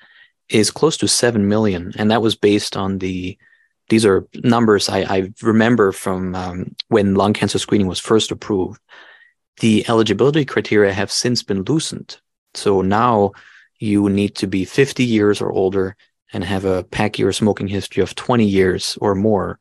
is 0.48 0.70
close 0.70 0.96
to 0.98 1.08
7 1.08 1.48
million. 1.48 1.92
And 1.96 2.10
that 2.10 2.22
was 2.22 2.36
based 2.36 2.76
on 2.76 2.98
the, 2.98 3.38
these 3.88 4.04
are 4.04 4.28
numbers 4.34 4.88
I, 4.88 5.00
I 5.02 5.32
remember 5.42 5.92
from 5.92 6.34
um, 6.34 6.74
when 6.88 7.14
lung 7.14 7.32
cancer 7.32 7.58
screening 7.58 7.86
was 7.86 7.98
first 7.98 8.30
approved. 8.30 8.80
The 9.60 9.84
eligibility 9.88 10.44
criteria 10.44 10.92
have 10.92 11.12
since 11.12 11.42
been 11.42 11.62
loosened. 11.62 12.18
So 12.54 12.82
now 12.82 13.32
you 13.78 14.08
need 14.08 14.36
to 14.36 14.46
be 14.46 14.64
50 14.64 15.04
years 15.04 15.40
or 15.40 15.50
older 15.50 15.96
and 16.32 16.44
have 16.44 16.64
a 16.64 16.84
pack 16.84 17.18
year 17.18 17.32
smoking 17.32 17.68
history 17.68 18.02
of 18.02 18.14
20 18.14 18.44
years 18.44 18.96
or 19.00 19.14
more. 19.14 19.58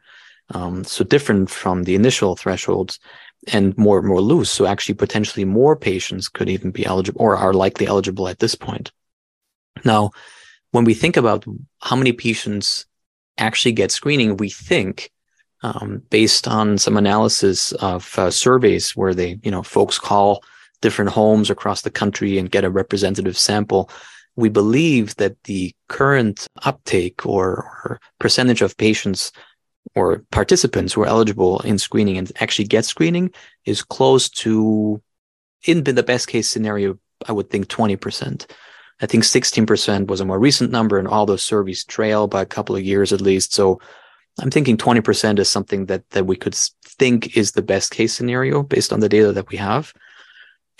Um, 0.53 0.83
so 0.83 1.03
different 1.03 1.50
from 1.50 1.83
the 1.83 1.95
initial 1.95 2.36
thresholds 2.36 3.00
and 3.51 3.77
more 3.77 4.01
more 4.01 4.21
loose. 4.21 4.50
So 4.50 4.65
actually, 4.65 4.95
potentially 4.95 5.45
more 5.45 5.75
patients 5.75 6.29
could 6.29 6.50
even 6.50 6.71
be 6.71 6.86
eligible 6.86 7.21
or 7.21 7.36
are 7.36 7.53
likely 7.53 7.88
eligible 7.88 8.27
at 8.27 8.39
this 8.39 8.55
point. 8.55 8.91
Now, 9.83 10.12
when 10.71 10.83
we 10.83 10.93
think 10.93 11.17
about 11.17 11.45
how 11.81 11.95
many 11.95 12.12
patients 12.12 12.86
actually 13.38 13.71
get 13.71 13.91
screening, 13.91 14.38
we 14.38 14.50
think 14.50 15.12
um, 15.63 16.03
based 16.10 16.48
on 16.48 16.77
some 16.77 16.98
analysis 16.98 17.71
of 17.74 18.17
uh, 18.17 18.31
surveys 18.31 18.95
where 18.95 19.13
they, 19.13 19.39
you 19.43 19.51
know, 19.51 19.63
folks 19.63 20.00
call 20.00 20.43
different 20.82 21.12
homes 21.12 21.50
across 21.50 21.82
the 21.82 21.92
country 21.92 22.38
and 22.38 22.52
get 22.52 22.64
a 22.64 22.70
representative 22.70 23.38
sample. 23.38 23.90
We 24.36 24.50
believe 24.50 25.16
that 25.18 25.42
the 25.44 25.74
current 25.88 26.48
uptake 26.64 27.26
or, 27.26 27.48
or 27.84 28.00
percentage 28.20 28.62
of 28.62 28.78
patients 28.78 29.32
or 29.96 30.24
participants 30.32 30.94
who 30.94 31.02
are 31.02 31.08
eligible 31.08 31.60
in 31.62 31.78
screening 31.78 32.18
and 32.18 32.32
actually 32.40 32.66
get 32.66 32.86
screening 32.86 33.32
is 33.66 33.84
close 33.84 34.30
to, 34.30 35.02
in 35.66 35.84
the 35.84 36.04
best 36.04 36.28
case 36.28 36.50
scenario, 36.50 36.98
I 37.28 37.32
would 37.32 37.50
think 37.50 37.68
20%. 37.68 38.50
I 39.02 39.06
think 39.08 39.24
16% 39.24 40.08
was 40.08 40.22
a 40.22 40.26
more 40.26 40.40
recent 40.40 40.72
number, 40.72 41.00
and 41.00 41.08
all 41.08 41.26
those 41.26 41.42
surveys 41.42 41.84
trail 41.84 42.28
by 42.28 42.42
a 42.42 42.46
couple 42.46 42.76
of 42.76 42.84
years 42.84 43.12
at 43.12 43.22
least. 43.22 43.54
So 43.54 43.80
I'm 44.40 44.52
thinking 44.52 44.78
20% 44.78 45.40
is 45.40 45.50
something 45.50 45.88
that, 45.88 46.08
that 46.12 46.26
we 46.26 46.36
could 46.36 46.56
think 46.56 47.36
is 47.36 47.52
the 47.52 47.62
best 47.62 47.92
case 47.92 48.14
scenario 48.14 48.64
based 48.64 48.94
on 48.94 49.00
the 49.00 49.10
data 49.10 49.32
that 49.34 49.50
we 49.50 49.58
have. 49.58 49.94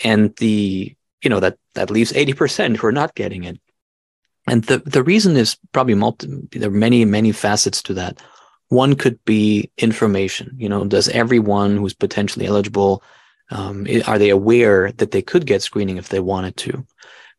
And 0.04 0.34
the, 0.36 0.94
you 1.22 1.30
know, 1.30 1.40
that, 1.40 1.58
that 1.74 1.90
leaves 1.90 2.12
80% 2.12 2.76
who 2.76 2.86
are 2.86 2.92
not 2.92 3.14
getting 3.14 3.44
it. 3.44 3.60
And 4.46 4.64
the, 4.64 4.78
the 4.78 5.02
reason 5.02 5.36
is 5.36 5.56
probably 5.72 5.94
multi, 5.94 6.28
there 6.52 6.68
are 6.68 6.72
many, 6.72 7.04
many 7.04 7.32
facets 7.32 7.82
to 7.84 7.94
that. 7.94 8.20
One 8.68 8.96
could 8.96 9.22
be 9.24 9.70
information. 9.78 10.54
You 10.56 10.68
know, 10.68 10.84
does 10.84 11.08
everyone 11.08 11.76
who's 11.76 11.94
potentially 11.94 12.46
eligible, 12.46 13.02
um, 13.50 13.86
are 14.06 14.18
they 14.18 14.30
aware 14.30 14.90
that 14.92 15.10
they 15.10 15.22
could 15.22 15.46
get 15.46 15.62
screening 15.62 15.98
if 15.98 16.08
they 16.08 16.20
wanted 16.20 16.56
to? 16.58 16.86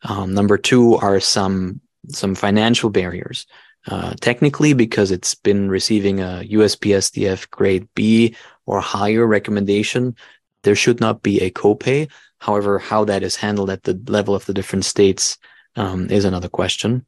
Um, 0.04 0.34
number 0.34 0.58
two 0.58 0.96
are 0.96 1.20
some 1.20 1.82
some 2.10 2.36
financial 2.36 2.90
barriers. 2.90 3.48
Uh, 3.88 4.14
technically, 4.22 4.74
because 4.74 5.12
it's 5.12 5.36
been 5.36 5.70
receiving 5.70 6.20
a 6.20 6.46
USPSTF 6.50 7.50
grade 7.50 7.88
B 7.96 8.36
or 8.66 8.80
higher 8.80 9.26
recommendation, 9.26 10.16
there 10.64 10.76
should 10.76 11.02
not 11.02 11.22
be 11.22 11.42
a 11.42 11.52
copay. 11.52 12.10
However, 12.44 12.78
how 12.78 13.06
that 13.06 13.24
is 13.24 13.38
handled 13.38 13.70
at 13.70 13.84
the 13.84 13.98
level 14.08 14.36
of 14.36 14.46
the 14.46 14.54
different 14.54 14.84
states 14.84 15.38
um, 15.78 16.10
is 16.10 16.26
another 16.26 16.50
question. 16.50 17.06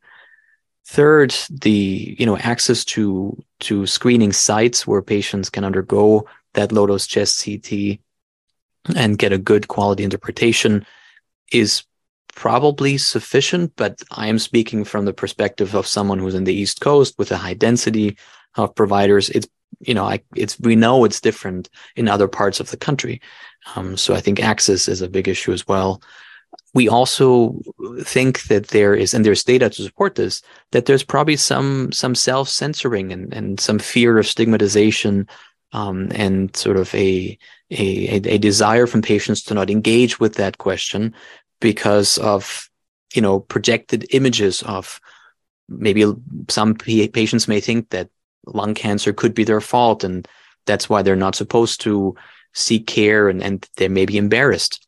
Third, 0.87 1.35
the 1.49 2.15
you 2.17 2.25
know 2.25 2.37
access 2.37 2.85
to 2.93 3.37
to 3.67 3.85
screening 3.85 4.31
sites 4.31 4.87
where 4.87 5.01
patients 5.01 5.49
can 5.49 5.65
undergo 5.65 6.25
that 6.53 6.71
low 6.71 6.87
dose 6.87 7.05
chest 7.05 7.43
CT 7.43 7.99
and 8.95 9.17
get 9.17 9.33
a 9.33 9.37
good 9.37 9.67
quality 9.67 10.05
interpretation 10.05 10.85
is 11.51 11.83
probably 12.33 12.97
sufficient, 12.97 13.73
but 13.75 14.01
I 14.11 14.27
am 14.27 14.39
speaking 14.39 14.85
from 14.85 15.03
the 15.03 15.13
perspective 15.13 15.75
of 15.75 15.85
someone 15.85 16.19
who's 16.19 16.35
in 16.35 16.45
the 16.45 16.53
East 16.53 16.79
Coast 16.79 17.15
with 17.17 17.31
a 17.33 17.37
high 17.37 17.55
density 17.55 18.15
of 18.55 18.73
providers. 18.73 19.29
It's 19.31 19.49
you 19.79 19.93
know, 19.93 20.05
I, 20.05 20.21
it's 20.35 20.59
we 20.59 20.75
know 20.75 21.05
it's 21.05 21.21
different 21.21 21.69
in 21.95 22.07
other 22.07 22.27
parts 22.27 22.59
of 22.59 22.71
the 22.71 22.77
country, 22.77 23.21
um, 23.75 23.97
so 23.97 24.13
I 24.13 24.21
think 24.21 24.41
access 24.41 24.87
is 24.87 25.01
a 25.01 25.09
big 25.09 25.27
issue 25.27 25.51
as 25.51 25.67
well. 25.67 26.01
We 26.73 26.89
also 26.89 27.59
think 28.01 28.43
that 28.43 28.67
there 28.67 28.93
is, 28.93 29.13
and 29.13 29.25
there's 29.25 29.43
data 29.43 29.69
to 29.69 29.83
support 29.83 30.15
this, 30.15 30.41
that 30.71 30.85
there's 30.85 31.03
probably 31.03 31.37
some 31.37 31.91
some 31.91 32.15
self 32.15 32.49
censoring 32.49 33.11
and, 33.11 33.33
and 33.33 33.59
some 33.59 33.79
fear 33.79 34.17
of 34.17 34.27
stigmatization, 34.27 35.27
um, 35.71 36.09
and 36.11 36.55
sort 36.55 36.77
of 36.77 36.93
a, 36.95 37.37
a 37.71 38.21
a 38.35 38.37
desire 38.37 38.87
from 38.87 39.01
patients 39.01 39.43
to 39.43 39.53
not 39.53 39.69
engage 39.69 40.19
with 40.19 40.35
that 40.35 40.57
question 40.57 41.13
because 41.59 42.17
of 42.19 42.69
you 43.13 43.21
know 43.21 43.39
projected 43.39 44.05
images 44.11 44.61
of 44.63 44.99
maybe 45.67 46.05
some 46.49 46.75
patients 46.75 47.47
may 47.47 47.59
think 47.59 47.89
that 47.89 48.09
lung 48.47 48.73
cancer 48.73 49.13
could 49.13 49.33
be 49.33 49.43
their 49.43 49.61
fault 49.61 50.03
and 50.03 50.27
that's 50.65 50.89
why 50.89 51.01
they're 51.01 51.15
not 51.15 51.35
supposed 51.35 51.81
to 51.81 52.15
seek 52.53 52.87
care 52.87 53.29
and, 53.29 53.43
and 53.43 53.69
they 53.77 53.87
may 53.87 54.05
be 54.05 54.17
embarrassed. 54.17 54.85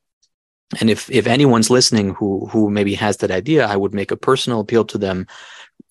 And 0.80 0.90
if 0.90 1.10
if 1.10 1.28
anyone's 1.28 1.70
listening 1.70 2.14
who 2.16 2.48
who 2.48 2.70
maybe 2.70 2.96
has 2.96 3.18
that 3.18 3.32
idea 3.32 3.66
i 3.66 3.76
would 3.76 3.94
make 3.94 4.12
a 4.12 4.18
personal 4.18 4.60
appeal 4.60 4.86
to 4.86 4.98
them. 4.98 5.28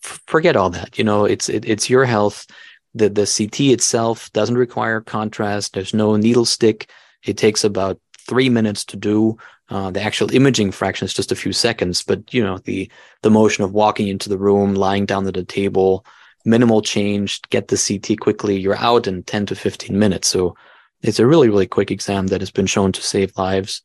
Forget 0.03 0.57
all 0.57 0.71
that 0.71 0.99
you 0.99 1.05
know 1.05 1.25
it's 1.25 1.49
it, 1.49 1.65
it's 1.65 1.89
your 1.89 2.05
health. 2.05 2.47
The 2.95 3.09
the 3.09 3.27
ct 3.27 3.61
itself 3.61 4.31
doesn't 4.33 4.59
require 4.59 5.01
contrast. 5.01 5.73
There's 5.73 5.95
no 5.95 6.17
needle 6.17 6.45
stick. 6.45 6.91
It 7.25 7.37
takes 7.37 7.65
about 7.65 7.99
three 8.29 8.49
minutes 8.49 8.85
to 8.87 8.97
do. 8.97 9.39
Uh, 9.69 9.91
the 9.91 10.01
actual 10.01 10.33
imaging 10.33 10.71
fraction 10.71 11.07
is 11.07 11.13
just 11.13 11.33
a 11.33 11.35
few 11.35 11.53
seconds 11.53 12.01
but 12.01 12.33
you 12.33 12.41
know 12.41 12.59
the 12.59 12.89
the 13.23 13.31
motion 13.31 13.65
of 13.65 13.73
walking 13.73 14.07
into 14.07 14.29
the 14.29 14.39
room 14.39 14.77
lying 14.77 15.05
down 15.05 15.27
at 15.27 15.37
a 15.37 15.43
table 15.43 16.07
minimal 16.47 16.81
change 16.81 17.43
get 17.51 17.69
the 17.69 17.77
ct 17.77 18.19
quickly 18.21 18.57
you're 18.57 18.77
out 18.77 19.07
in 19.07 19.23
10 19.23 19.47
to 19.47 19.55
15 19.55 19.99
minutes 19.99 20.29
so 20.29 20.57
it's 21.03 21.19
a 21.19 21.27
really 21.27 21.49
really 21.49 21.67
quick 21.67 21.91
exam 21.91 22.29
that 22.29 22.41
has 22.41 22.51
been 22.51 22.67
shown 22.67 22.93
to 22.93 23.03
save 23.03 23.37
lives 23.37 23.83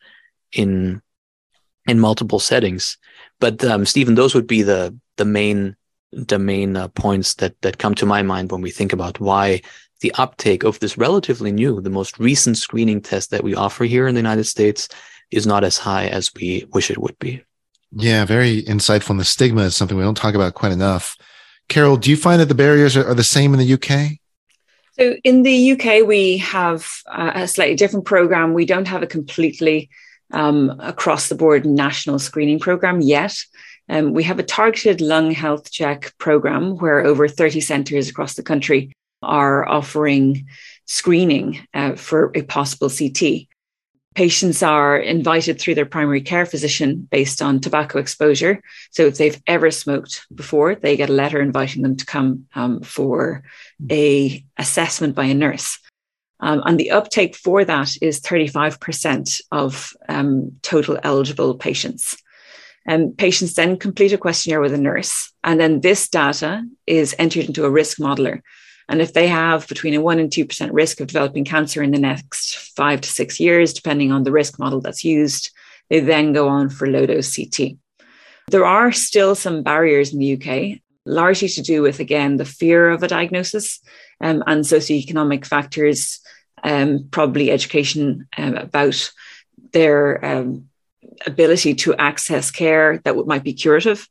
in 0.54 1.02
in 1.88 2.00
multiple 2.00 2.40
settings. 2.40 2.98
But 3.40 3.64
um, 3.64 3.86
Stephen, 3.86 4.16
those 4.16 4.36
would 4.36 4.48
be 4.48 4.62
the 4.62 4.98
the 5.18 5.26
main 5.26 5.76
the 6.12 6.40
main 6.40 6.76
uh, 6.76 6.88
points 6.90 7.36
that 7.36 7.60
that 7.62 7.78
come 7.78 7.96
to 7.96 8.06
my 8.06 8.22
mind 8.22 8.52
when 8.52 8.62
we 8.62 8.72
think 8.72 8.94
about 8.94 9.20
why 9.20 9.62
the 10.02 10.14
uptake 10.18 10.64
of 10.64 10.80
this 10.80 10.98
relatively 10.98 11.52
new, 11.52 11.80
the 11.80 11.90
most 11.90 12.20
recent 12.20 12.58
screening 12.58 13.02
test 13.02 13.30
that 13.30 13.44
we 13.44 13.54
offer 13.56 13.86
here 13.86 14.08
in 14.08 14.16
the 14.16 14.20
United 14.20 14.46
States 14.46 14.90
is 15.30 15.46
not 15.46 15.64
as 15.64 15.78
high 15.78 16.08
as 16.08 16.34
we 16.34 16.66
wish 16.74 16.90
it 16.90 16.98
would 16.98 17.18
be. 17.20 17.44
Yeah, 17.94 18.26
very 18.26 18.64
insightful. 18.64 19.12
And 19.12 19.20
the 19.20 19.26
stigma 19.26 19.62
is 19.64 19.76
something 19.76 19.98
we 19.98 20.04
don't 20.04 20.18
talk 20.18 20.34
about 20.34 20.56
quite 20.56 20.72
enough. 20.72 21.18
Carol, 21.72 21.96
do 21.96 22.10
you 22.10 22.18
find 22.18 22.42
that 22.42 22.50
the 22.50 22.54
barriers 22.54 22.98
are, 22.98 23.08
are 23.08 23.14
the 23.14 23.24
same 23.24 23.54
in 23.54 23.60
the 23.60 23.74
UK? 23.74 24.20
So 25.00 25.16
in 25.24 25.44
the 25.44 25.72
UK, 25.72 26.06
we 26.06 26.38
have 26.40 26.86
uh, 27.08 27.32
a 27.34 27.48
slightly 27.48 27.76
different 27.76 28.04
program. 28.04 28.54
We 28.54 28.66
don't 28.66 28.90
have 28.90 29.02
a 29.02 29.08
completely 29.08 29.90
um, 30.34 30.76
across 30.82 31.30
the 31.30 31.36
board 31.36 31.66
national 31.66 32.20
screening 32.20 32.60
program 32.60 33.00
yet. 33.00 33.38
Um, 33.88 34.12
we 34.12 34.24
have 34.24 34.38
a 34.38 34.44
targeted 34.44 35.00
lung 35.00 35.32
health 35.32 35.72
check 35.72 36.14
program 36.18 36.76
where 36.76 37.06
over 37.06 37.30
30 37.30 37.62
centres 37.62 38.10
across 38.10 38.34
the 38.34 38.44
country 38.44 38.92
are 39.22 39.66
offering 39.66 40.48
screening 40.88 41.66
uh, 41.74 41.96
for 41.96 42.32
a 42.36 42.42
possible 42.42 42.90
CT. 42.90 43.48
Patients 44.14 44.62
are 44.62 44.98
invited 44.98 45.60
through 45.60 45.76
their 45.76 45.86
primary 45.86 46.22
care 46.22 46.46
physician 46.46 47.08
based 47.12 47.42
on 47.42 47.60
tobacco 47.60 47.98
exposure. 47.98 48.62
So 48.92 49.04
if 49.04 49.18
they've 49.18 49.42
ever 49.48 49.72
smoked 49.72 50.26
before, 50.36 50.76
they 50.76 50.98
get 50.98 51.10
a 51.10 51.14
letter 51.14 51.42
inviting 51.42 51.82
them 51.82 51.96
to 51.96 52.06
come 52.06 52.46
um, 52.54 52.82
for 52.82 53.44
a 53.90 54.44
assessment 54.58 55.16
by 55.16 55.26
a 55.26 55.34
nurse. 55.34 55.80
Um, 56.42 56.62
and 56.66 56.80
the 56.80 56.92
uptake 56.92 57.36
for 57.36 57.64
that 57.64 57.92
is 58.02 58.20
35% 58.20 59.42
of 59.52 59.94
um, 60.10 60.54
total 60.62 60.98
eligible 61.04 61.56
patients. 61.56 62.18
And 62.86 63.16
patients 63.16 63.54
then 63.54 63.78
complete 63.78 64.12
a 64.12 64.18
questionnaire 64.18 64.60
with 64.60 64.74
a 64.74 64.78
nurse, 64.78 65.32
and 65.44 65.60
then 65.60 65.82
this 65.82 66.10
data 66.10 66.64
is 66.88 67.16
entered 67.20 67.46
into 67.46 67.64
a 67.64 67.70
risk 67.70 68.00
modeler. 68.00 68.42
And 68.90 69.02
if 69.02 69.14
they 69.14 69.28
have 69.28 69.68
between 69.68 69.94
a 69.94 70.02
1% 70.02 70.20
and 70.20 70.30
2% 70.30 70.70
risk 70.72 71.00
of 71.00 71.08
developing 71.08 71.46
cancer 71.46 71.82
in 71.82 71.92
the 71.92 72.00
next 72.00 72.56
five 72.76 73.02
to 73.02 73.10
six 73.10 73.40
years, 73.40 73.74
depending 73.74 74.12
on 74.12 74.24
the 74.24 74.32
risk 74.32 74.60
model 74.60 74.82
that's 74.82 75.04
used, 75.04 75.52
they 75.90 76.00
then 76.00 76.34
go 76.34 76.48
on 76.48 76.70
for 76.70 76.88
low 76.88 77.06
dose 77.06 77.36
CT. 77.36 77.78
There 78.50 78.66
are 78.66 78.92
still 78.92 79.36
some 79.36 79.64
barriers 79.64 80.14
in 80.14 80.20
the 80.20 80.34
UK, 80.34 80.80
largely 81.06 81.48
to 81.50 81.62
do 81.62 81.82
with, 81.82 82.00
again, 82.00 82.38
the 82.38 82.46
fear 82.46 82.90
of 82.90 83.04
a 83.04 83.08
diagnosis 83.08 83.80
um, 84.20 84.44
and 84.48 84.64
socioeconomic 84.64 85.46
factors, 85.46 86.20
um, 86.64 87.08
probably 87.12 87.52
education 87.52 88.28
um, 88.38 88.56
about 88.56 89.12
their 89.74 90.24
um, 90.24 90.70
ability 91.26 91.76
to 91.76 91.96
access 91.96 92.52
care 92.52 93.00
that 93.04 93.16
might 93.26 93.44
be 93.44 93.54
curative. 93.54 94.08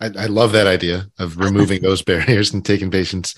I, 0.00 0.06
I, 0.18 0.26
love 0.26 0.52
that 0.52 0.66
idea 0.66 1.06
of 1.18 1.38
removing 1.38 1.82
those 1.82 2.02
barriers 2.02 2.52
and 2.52 2.64
taking 2.64 2.90
patients, 2.90 3.34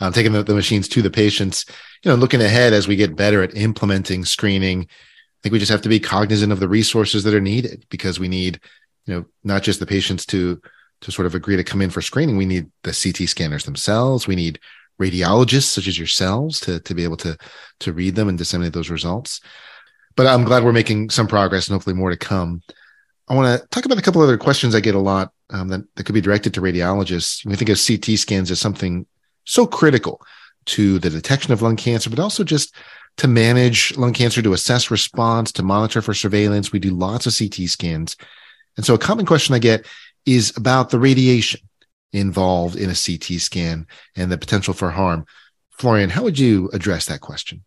um, 0.00 0.12
taking 0.12 0.32
the, 0.32 0.42
the, 0.42 0.54
machines 0.54 0.88
to 0.88 1.02
the 1.02 1.10
patients. 1.10 1.66
You 2.02 2.10
know, 2.10 2.16
looking 2.16 2.40
ahead 2.40 2.72
as 2.72 2.88
we 2.88 2.96
get 2.96 3.16
better 3.16 3.42
at 3.42 3.56
implementing 3.56 4.24
screening, 4.24 4.82
I 4.82 5.38
think 5.42 5.52
we 5.52 5.58
just 5.58 5.72
have 5.72 5.82
to 5.82 5.88
be 5.88 6.00
cognizant 6.00 6.52
of 6.52 6.60
the 6.60 6.68
resources 6.68 7.24
that 7.24 7.34
are 7.34 7.40
needed 7.40 7.86
because 7.90 8.18
we 8.18 8.28
need, 8.28 8.60
you 9.06 9.14
know, 9.14 9.24
not 9.44 9.62
just 9.62 9.80
the 9.80 9.86
patients 9.86 10.26
to 10.26 10.60
to 11.02 11.12
sort 11.12 11.26
of 11.26 11.34
agree 11.34 11.56
to 11.56 11.64
come 11.64 11.82
in 11.82 11.90
for 11.90 12.00
screening. 12.00 12.38
We 12.38 12.46
need 12.46 12.70
the 12.82 12.92
CT 12.92 13.28
scanners 13.28 13.64
themselves. 13.64 14.26
We 14.26 14.36
need 14.36 14.58
radiologists 15.00 15.64
such 15.64 15.86
as 15.88 15.98
yourselves 15.98 16.58
to 16.60 16.80
to 16.80 16.94
be 16.94 17.04
able 17.04 17.18
to 17.18 17.36
to 17.80 17.92
read 17.92 18.14
them 18.14 18.28
and 18.28 18.38
disseminate 18.38 18.72
those 18.72 18.90
results 18.90 19.40
but 20.16 20.26
I'm 20.26 20.44
glad 20.44 20.64
we're 20.64 20.72
making 20.72 21.10
some 21.10 21.28
progress 21.28 21.68
and 21.68 21.74
hopefully 21.74 21.94
more 21.94 22.10
to 22.10 22.16
come. 22.16 22.62
I 23.28 23.34
want 23.34 23.60
to 23.60 23.66
talk 23.68 23.84
about 23.84 23.98
a 23.98 24.02
couple 24.02 24.22
other 24.22 24.38
questions 24.38 24.74
I 24.74 24.80
get 24.80 24.94
a 24.94 25.00
lot 25.00 25.32
um, 25.50 25.68
that, 25.68 25.82
that 25.96 26.04
could 26.04 26.14
be 26.14 26.20
directed 26.20 26.54
to 26.54 26.60
radiologists. 26.60 27.44
We 27.44 27.56
think 27.56 27.70
of 27.70 27.84
CT 27.84 28.18
scans 28.18 28.50
as 28.50 28.60
something 28.60 29.06
so 29.44 29.66
critical 29.66 30.20
to 30.66 30.98
the 30.98 31.10
detection 31.10 31.52
of 31.52 31.62
lung 31.62 31.76
cancer, 31.76 32.10
but 32.10 32.18
also 32.18 32.44
just 32.44 32.74
to 33.16 33.28
manage 33.28 33.96
lung 33.96 34.12
cancer, 34.12 34.42
to 34.42 34.52
assess 34.52 34.90
response, 34.90 35.50
to 35.52 35.62
monitor 35.62 36.02
for 36.02 36.14
surveillance. 36.14 36.72
We 36.72 36.78
do 36.78 36.90
lots 36.90 37.26
of 37.26 37.36
CT 37.36 37.68
scans. 37.68 38.16
And 38.76 38.84
so 38.84 38.94
a 38.94 38.98
common 38.98 39.26
question 39.26 39.54
I 39.54 39.58
get 39.58 39.86
is 40.24 40.56
about 40.56 40.90
the 40.90 40.98
radiation 40.98 41.60
involved 42.12 42.76
in 42.76 42.90
a 42.90 42.94
CT 42.94 43.40
scan 43.40 43.86
and 44.16 44.30
the 44.30 44.38
potential 44.38 44.74
for 44.74 44.90
harm. 44.90 45.24
Florian, 45.70 46.10
how 46.10 46.22
would 46.22 46.38
you 46.38 46.68
address 46.72 47.06
that 47.06 47.20
question? 47.20 47.64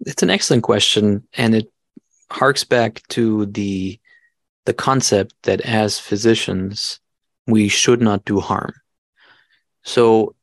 It's 0.00 0.22
an 0.22 0.30
excellent 0.30 0.62
question, 0.62 1.26
and 1.34 1.54
it 1.54 1.70
harks 2.30 2.64
back 2.64 3.02
to 3.08 3.46
the 3.46 3.98
the 4.64 4.74
concept 4.74 5.34
that 5.42 5.60
as 5.62 5.98
physicians 5.98 7.00
we 7.46 7.68
should 7.68 8.00
not 8.00 8.24
do 8.24 8.40
harm. 8.40 8.72
So 9.82 10.34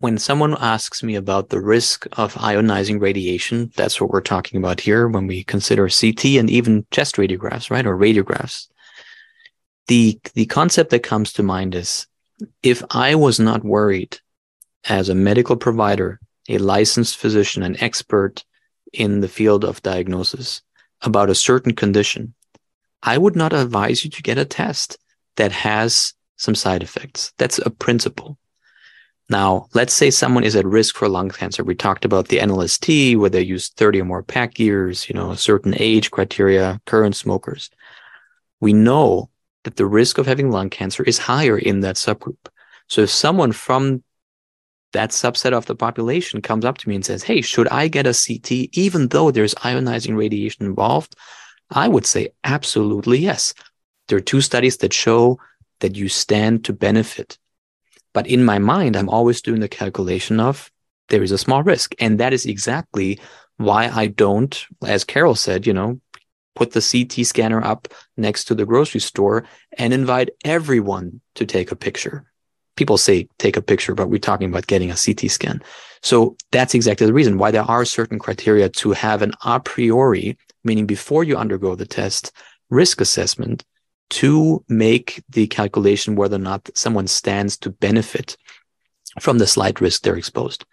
when 0.00 0.18
someone 0.18 0.56
asks 0.58 1.02
me 1.02 1.14
about 1.14 1.48
the 1.48 1.60
risk 1.60 2.06
of 2.12 2.34
ionizing 2.34 3.00
radiation, 3.00 3.72
that's 3.76 4.00
what 4.00 4.10
we're 4.10 4.20
talking 4.20 4.58
about 4.58 4.80
here 4.80 5.08
when 5.08 5.26
we 5.26 5.44
consider 5.44 5.88
CT 5.88 6.24
and 6.36 6.50
even 6.50 6.84
chest 6.90 7.16
radiographs, 7.16 7.70
right? 7.70 7.86
Or 7.86 7.96
radiographs. 7.96 8.68
The 9.86 10.18
the 10.34 10.46
concept 10.46 10.90
that 10.90 11.02
comes 11.02 11.32
to 11.34 11.42
mind 11.42 11.74
is 11.74 12.06
if 12.62 12.82
I 12.90 13.14
was 13.14 13.38
not 13.38 13.64
worried 13.64 14.18
as 14.88 15.08
a 15.08 15.14
medical 15.14 15.56
provider 15.56 16.20
a 16.48 16.58
licensed 16.58 17.16
physician, 17.16 17.62
an 17.62 17.82
expert 17.82 18.44
in 18.92 19.20
the 19.20 19.28
field 19.28 19.64
of 19.64 19.82
diagnosis 19.82 20.62
about 21.02 21.30
a 21.30 21.34
certain 21.34 21.74
condition, 21.74 22.34
I 23.04 23.18
would 23.18 23.36
not 23.36 23.52
advise 23.52 24.04
you 24.04 24.10
to 24.10 24.22
get 24.22 24.38
a 24.38 24.44
test 24.44 24.98
that 25.36 25.52
has 25.52 26.14
some 26.36 26.54
side 26.54 26.82
effects. 26.82 27.32
That's 27.38 27.58
a 27.58 27.70
principle. 27.70 28.38
Now, 29.28 29.68
let's 29.74 29.94
say 29.94 30.10
someone 30.10 30.44
is 30.44 30.56
at 30.56 30.66
risk 30.66 30.96
for 30.96 31.08
lung 31.08 31.30
cancer. 31.30 31.64
We 31.64 31.74
talked 31.74 32.04
about 32.04 32.28
the 32.28 32.38
NLST, 32.38 33.16
where 33.16 33.30
they 33.30 33.42
use 33.42 33.70
30 33.70 34.02
or 34.02 34.04
more 34.04 34.22
pack 34.22 34.58
years, 34.58 35.08
you 35.08 35.14
know, 35.14 35.30
a 35.30 35.36
certain 35.36 35.74
age 35.78 36.10
criteria, 36.10 36.80
current 36.86 37.16
smokers. 37.16 37.70
We 38.60 38.72
know 38.72 39.30
that 39.64 39.76
the 39.76 39.86
risk 39.86 40.18
of 40.18 40.26
having 40.26 40.50
lung 40.50 40.70
cancer 40.70 41.02
is 41.02 41.18
higher 41.18 41.58
in 41.58 41.80
that 41.80 41.96
subgroup. 41.96 42.48
So 42.88 43.02
if 43.02 43.10
someone 43.10 43.52
from 43.52 44.02
that 44.92 45.10
subset 45.10 45.52
of 45.52 45.66
the 45.66 45.74
population 45.74 46.42
comes 46.42 46.64
up 46.64 46.78
to 46.78 46.88
me 46.88 46.94
and 46.94 47.04
says, 47.04 47.22
Hey, 47.22 47.40
should 47.40 47.68
I 47.68 47.88
get 47.88 48.06
a 48.06 48.14
CT 48.14 48.68
even 48.72 49.08
though 49.08 49.30
there's 49.30 49.54
ionizing 49.56 50.16
radiation 50.16 50.66
involved? 50.66 51.16
I 51.74 51.88
would 51.88 52.06
say 52.06 52.28
absolutely 52.44 53.18
yes. 53.18 53.52
There 54.08 54.16
are 54.16 54.22
two 54.22 54.40
studies 54.40 54.78
that 54.78 54.92
show 54.92 55.38
that 55.80 55.96
you 55.96 56.08
stand 56.08 56.64
to 56.64 56.72
benefit. 56.72 57.38
But 58.12 58.26
in 58.26 58.44
my 58.44 58.58
mind, 58.58 58.96
I'm 58.96 59.08
always 59.08 59.42
doing 59.42 59.60
the 59.60 59.68
calculation 59.68 60.40
of 60.40 60.70
there 61.08 61.22
is 61.22 61.32
a 61.32 61.38
small 61.38 61.62
risk. 61.62 61.94
And 61.98 62.18
that 62.20 62.32
is 62.32 62.46
exactly 62.46 63.18
why 63.56 63.88
I 63.88 64.06
don't, 64.06 64.64
as 64.86 65.04
Carol 65.04 65.34
said, 65.34 65.66
you 65.66 65.72
know, 65.72 66.00
put 66.54 66.72
the 66.72 66.80
CT 66.80 67.26
scanner 67.26 67.62
up 67.62 67.88
next 68.16 68.44
to 68.44 68.54
the 68.54 68.64
grocery 68.64 69.00
store 69.00 69.44
and 69.76 69.92
invite 69.92 70.30
everyone 70.44 71.20
to 71.34 71.44
take 71.44 71.72
a 71.72 71.76
picture 71.76 72.24
people 72.76 72.98
say 72.98 73.28
take 73.38 73.56
a 73.56 73.62
picture, 73.62 73.94
but 73.94 74.08
we're 74.08 74.18
talking 74.18 74.48
about 74.48 74.66
getting 74.66 74.90
a 74.90 74.96
CT 74.96 75.30
scan. 75.30 75.62
So 76.02 76.36
that's 76.50 76.74
exactly 76.74 77.06
the 77.06 77.12
reason 77.12 77.38
why 77.38 77.50
there 77.50 77.62
are 77.62 77.84
certain 77.84 78.18
criteria 78.18 78.68
to 78.68 78.92
have 78.92 79.22
an 79.22 79.32
a 79.44 79.60
priori, 79.60 80.36
meaning 80.64 80.86
before 80.86 81.24
you 81.24 81.36
undergo 81.36 81.74
the 81.74 81.86
test, 81.86 82.32
risk 82.70 83.00
assessment 83.00 83.64
to 84.10 84.64
make 84.68 85.22
the 85.28 85.46
calculation 85.46 86.16
whether 86.16 86.36
or 86.36 86.40
not 86.40 86.70
someone 86.74 87.06
stands 87.06 87.56
to 87.58 87.70
benefit 87.70 88.36
from 89.20 89.38
the 89.38 89.46
slight 89.46 89.80
risk 89.80 90.02
they're 90.02 90.16
exposed. 90.16 90.64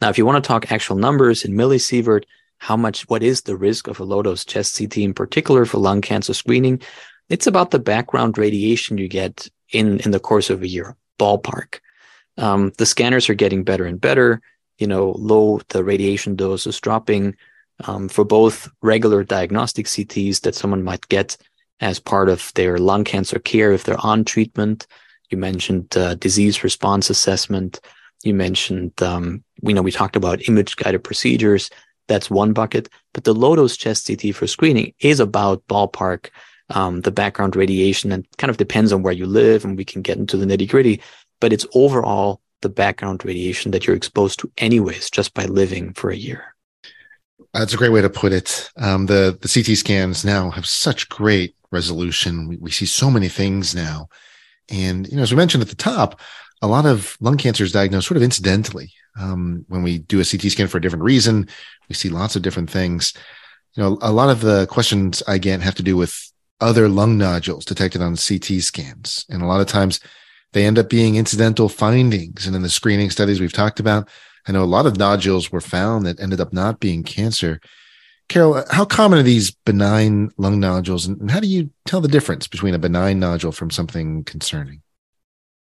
Now, 0.00 0.08
if 0.08 0.18
you 0.18 0.26
want 0.26 0.42
to 0.42 0.46
talk 0.46 0.72
actual 0.72 0.96
numbers 0.96 1.44
in 1.44 1.52
millisievert, 1.52 2.24
how 2.58 2.76
much, 2.76 3.08
what 3.08 3.22
is 3.22 3.42
the 3.42 3.56
risk 3.56 3.86
of 3.88 3.98
a 3.98 4.04
low 4.04 4.22
dose 4.22 4.44
chest 4.44 4.78
CT 4.78 4.98
in 4.98 5.14
particular 5.14 5.64
for 5.64 5.78
lung 5.78 6.00
cancer 6.00 6.34
screening? 6.34 6.80
It's 7.28 7.46
about 7.46 7.70
the 7.70 7.78
background 7.78 8.38
radiation 8.38 8.98
you 8.98 9.08
get 9.08 9.48
in, 9.70 9.98
in 10.00 10.10
the 10.10 10.20
course 10.20 10.50
of 10.50 10.62
a 10.62 10.68
year 10.68 10.96
ballpark. 11.18 11.80
Um, 12.38 12.72
the 12.78 12.86
scanners 12.86 13.28
are 13.28 13.34
getting 13.34 13.64
better 13.64 13.84
and 13.84 14.00
better. 14.00 14.40
You 14.78 14.86
know, 14.86 15.10
low 15.18 15.60
the 15.68 15.84
radiation 15.84 16.36
dose 16.36 16.66
is 16.66 16.80
dropping 16.80 17.36
um, 17.86 18.08
for 18.08 18.24
both 18.24 18.68
regular 18.82 19.24
diagnostic 19.24 19.86
CTs 19.86 20.40
that 20.42 20.54
someone 20.54 20.82
might 20.82 21.08
get 21.08 21.36
as 21.80 21.98
part 21.98 22.28
of 22.28 22.52
their 22.54 22.78
lung 22.78 23.04
cancer 23.04 23.38
care 23.38 23.72
if 23.72 23.84
they're 23.84 24.04
on 24.04 24.24
treatment. 24.24 24.86
You 25.30 25.38
mentioned 25.38 25.96
uh, 25.96 26.14
disease 26.14 26.62
response 26.62 27.10
assessment. 27.10 27.80
You 28.22 28.34
mentioned, 28.34 29.02
um, 29.02 29.42
we 29.62 29.72
know 29.72 29.82
we 29.82 29.90
talked 29.90 30.16
about 30.16 30.48
image 30.48 30.76
guided 30.76 31.02
procedures. 31.02 31.70
That's 32.08 32.30
one 32.30 32.52
bucket. 32.52 32.88
But 33.14 33.24
the 33.24 33.34
low 33.34 33.56
dose 33.56 33.76
chest 33.76 34.06
CT 34.06 34.34
for 34.34 34.46
screening 34.46 34.94
is 35.00 35.20
about 35.20 35.66
ballpark 35.66 36.28
um, 36.70 37.02
the 37.02 37.10
background 37.10 37.56
radiation 37.56 38.12
and 38.12 38.26
kind 38.38 38.50
of 38.50 38.56
depends 38.56 38.92
on 38.92 39.02
where 39.02 39.12
you 39.12 39.26
live 39.26 39.64
and 39.64 39.76
we 39.76 39.84
can 39.84 40.02
get 40.02 40.18
into 40.18 40.36
the 40.36 40.46
nitty 40.46 40.68
gritty 40.68 41.00
but 41.40 41.52
it's 41.52 41.66
overall 41.74 42.40
the 42.60 42.68
background 42.68 43.24
radiation 43.24 43.72
that 43.72 43.86
you're 43.86 43.96
exposed 43.96 44.38
to 44.40 44.50
anyways 44.58 45.10
just 45.10 45.34
by 45.34 45.44
living 45.44 45.92
for 45.92 46.10
a 46.10 46.16
year 46.16 46.51
that's 47.52 47.74
a 47.74 47.76
great 47.76 47.92
way 47.92 48.02
to 48.02 48.10
put 48.10 48.32
it. 48.32 48.70
Um, 48.76 49.06
the 49.06 49.38
the 49.40 49.48
ct 49.48 49.78
scans 49.78 50.24
now 50.24 50.50
have 50.50 50.66
such 50.66 51.08
great 51.08 51.56
resolution. 51.70 52.48
We, 52.48 52.56
we 52.56 52.70
see 52.70 52.86
so 52.86 53.10
many 53.10 53.28
things 53.28 53.74
now. 53.74 54.08
And 54.70 55.08
you 55.08 55.16
know 55.16 55.22
as 55.22 55.32
we 55.32 55.36
mentioned 55.36 55.62
at 55.62 55.68
the 55.68 55.74
top 55.74 56.20
a 56.60 56.68
lot 56.68 56.86
of 56.86 57.16
lung 57.20 57.36
cancer 57.36 57.64
is 57.64 57.72
diagnosed 57.72 58.06
sort 58.08 58.16
of 58.16 58.22
incidentally. 58.22 58.92
Um, 59.18 59.66
when 59.68 59.82
we 59.82 59.98
do 59.98 60.20
a 60.20 60.24
ct 60.24 60.50
scan 60.50 60.68
for 60.68 60.78
a 60.78 60.80
different 60.80 61.04
reason 61.04 61.46
we 61.88 61.94
see 61.94 62.08
lots 62.08 62.36
of 62.36 62.42
different 62.42 62.70
things. 62.70 63.12
You 63.74 63.82
know 63.82 63.98
a 64.00 64.12
lot 64.12 64.30
of 64.30 64.40
the 64.40 64.66
questions 64.66 65.22
i 65.26 65.38
get 65.38 65.60
have 65.60 65.74
to 65.76 65.82
do 65.82 65.96
with 65.96 66.32
other 66.62 66.88
lung 66.88 67.18
nodules 67.18 67.64
detected 67.64 68.00
on 68.00 68.16
CT 68.16 68.62
scans. 68.62 69.26
And 69.28 69.42
a 69.42 69.46
lot 69.46 69.60
of 69.60 69.66
times 69.66 70.00
they 70.52 70.64
end 70.64 70.78
up 70.78 70.88
being 70.88 71.16
incidental 71.16 71.68
findings. 71.68 72.46
And 72.46 72.56
in 72.56 72.62
the 72.62 72.70
screening 72.70 73.10
studies 73.10 73.40
we've 73.40 73.52
talked 73.52 73.80
about, 73.80 74.08
I 74.46 74.52
know 74.52 74.64
a 74.64 74.66
lot 74.66 74.86
of 74.86 74.98
nodules 74.98 75.52
were 75.52 75.60
found 75.60 76.06
that 76.06 76.20
ended 76.20 76.40
up 76.40 76.52
not 76.52 76.80
being 76.80 77.02
cancer. 77.02 77.60
Carol, 78.28 78.64
how 78.70 78.84
common 78.84 79.18
are 79.18 79.24
these 79.24 79.50
benign 79.50 80.30
lung 80.36 80.58
nodules? 80.58 81.06
And 81.06 81.30
how 81.30 81.40
do 81.40 81.46
you 81.46 81.70
tell 81.84 82.00
the 82.00 82.08
difference 82.08 82.48
between 82.48 82.74
a 82.74 82.78
benign 82.78 83.20
nodule 83.20 83.52
from 83.52 83.70
something 83.70 84.24
concerning? 84.24 84.82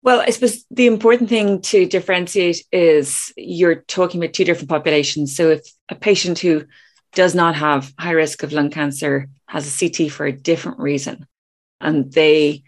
Well, 0.03 0.21
I 0.21 0.31
suppose 0.31 0.65
the 0.71 0.87
important 0.87 1.29
thing 1.29 1.61
to 1.61 1.85
differentiate 1.85 2.63
is 2.71 3.31
you're 3.37 3.75
talking 3.75 4.21
about 4.21 4.33
two 4.33 4.45
different 4.45 4.69
populations. 4.69 5.35
So 5.35 5.51
if 5.51 5.61
a 5.89 5.95
patient 5.95 6.39
who 6.39 6.65
does 7.13 7.35
not 7.35 7.55
have 7.55 7.93
high 7.99 8.11
risk 8.11 8.43
of 8.43 8.53
lung 8.53 8.69
cancer 8.69 9.27
has 9.47 9.67
a 9.67 9.89
CT 9.89 10.11
for 10.11 10.25
a 10.25 10.31
different 10.31 10.79
reason. 10.79 11.27
And 11.79 12.11
they 12.11 12.63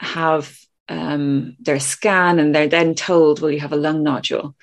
have 0.00 0.56
um, 0.88 1.56
their 1.60 1.78
scan 1.78 2.38
and 2.38 2.54
they're 2.54 2.68
then 2.68 2.94
told, 2.94 3.40
well, 3.40 3.50
you 3.50 3.60
have 3.60 3.72
a 3.72 3.76
lung 3.76 4.02
nodule. 4.02 4.56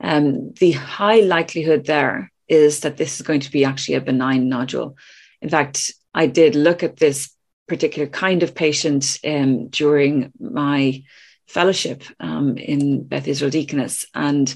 Um, 0.00 0.52
the 0.54 0.72
high 0.72 1.20
likelihood 1.20 1.86
there 1.86 2.30
is 2.48 2.80
that 2.80 2.96
this 2.96 3.20
is 3.20 3.26
going 3.26 3.40
to 3.40 3.50
be 3.50 3.64
actually 3.64 3.94
a 3.94 4.00
benign 4.00 4.48
nodule. 4.48 4.96
In 5.40 5.48
fact, 5.48 5.92
I 6.14 6.26
did 6.26 6.54
look 6.54 6.82
at 6.82 6.96
this 6.96 7.34
particular 7.68 8.08
kind 8.08 8.42
of 8.42 8.54
patient 8.54 9.18
um, 9.24 9.68
during 9.68 10.32
my 10.40 11.02
fellowship 11.46 12.02
um, 12.18 12.56
in 12.58 13.04
Beth 13.04 13.28
Israel 13.28 13.50
Deaconess. 13.50 14.04
And 14.14 14.52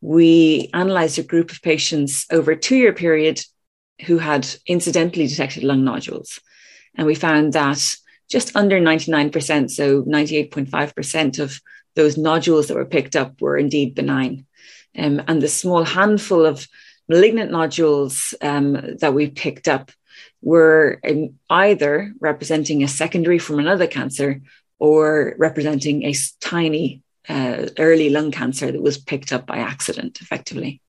we 0.00 0.70
analyzed 0.74 1.18
a 1.18 1.22
group 1.22 1.50
of 1.50 1.62
patients 1.62 2.26
over 2.30 2.52
a 2.52 2.56
two 2.56 2.76
year 2.76 2.92
period 2.92 3.40
who 4.06 4.18
had 4.18 4.46
incidentally 4.66 5.26
detected 5.26 5.64
lung 5.64 5.84
nodules. 5.84 6.40
And 6.96 7.06
we 7.06 7.14
found 7.14 7.52
that 7.52 7.94
just 8.28 8.54
under 8.56 8.80
99%, 8.80 9.70
so 9.70 10.02
98.5% 10.02 11.38
of 11.38 11.60
those 11.94 12.16
nodules 12.16 12.68
that 12.68 12.74
were 12.74 12.84
picked 12.84 13.16
up 13.16 13.40
were 13.40 13.56
indeed 13.56 13.94
benign. 13.94 14.46
Um, 14.96 15.22
and 15.26 15.42
the 15.42 15.48
small 15.48 15.84
handful 15.84 16.46
of 16.46 16.66
malignant 17.08 17.50
nodules 17.50 18.34
um, 18.40 18.96
that 19.00 19.14
we 19.14 19.28
picked 19.28 19.68
up 19.68 19.90
were 20.42 21.00
either 21.50 22.12
representing 22.20 22.82
a 22.82 22.88
secondary 22.88 23.38
from 23.38 23.58
another 23.58 23.86
cancer 23.86 24.40
or 24.78 25.34
representing 25.38 26.04
a 26.04 26.14
tiny 26.40 27.02
uh, 27.28 27.66
early 27.78 28.10
lung 28.10 28.30
cancer 28.30 28.70
that 28.70 28.82
was 28.82 28.98
picked 28.98 29.32
up 29.32 29.46
by 29.46 29.58
accident, 29.58 30.20
effectively. 30.20 30.80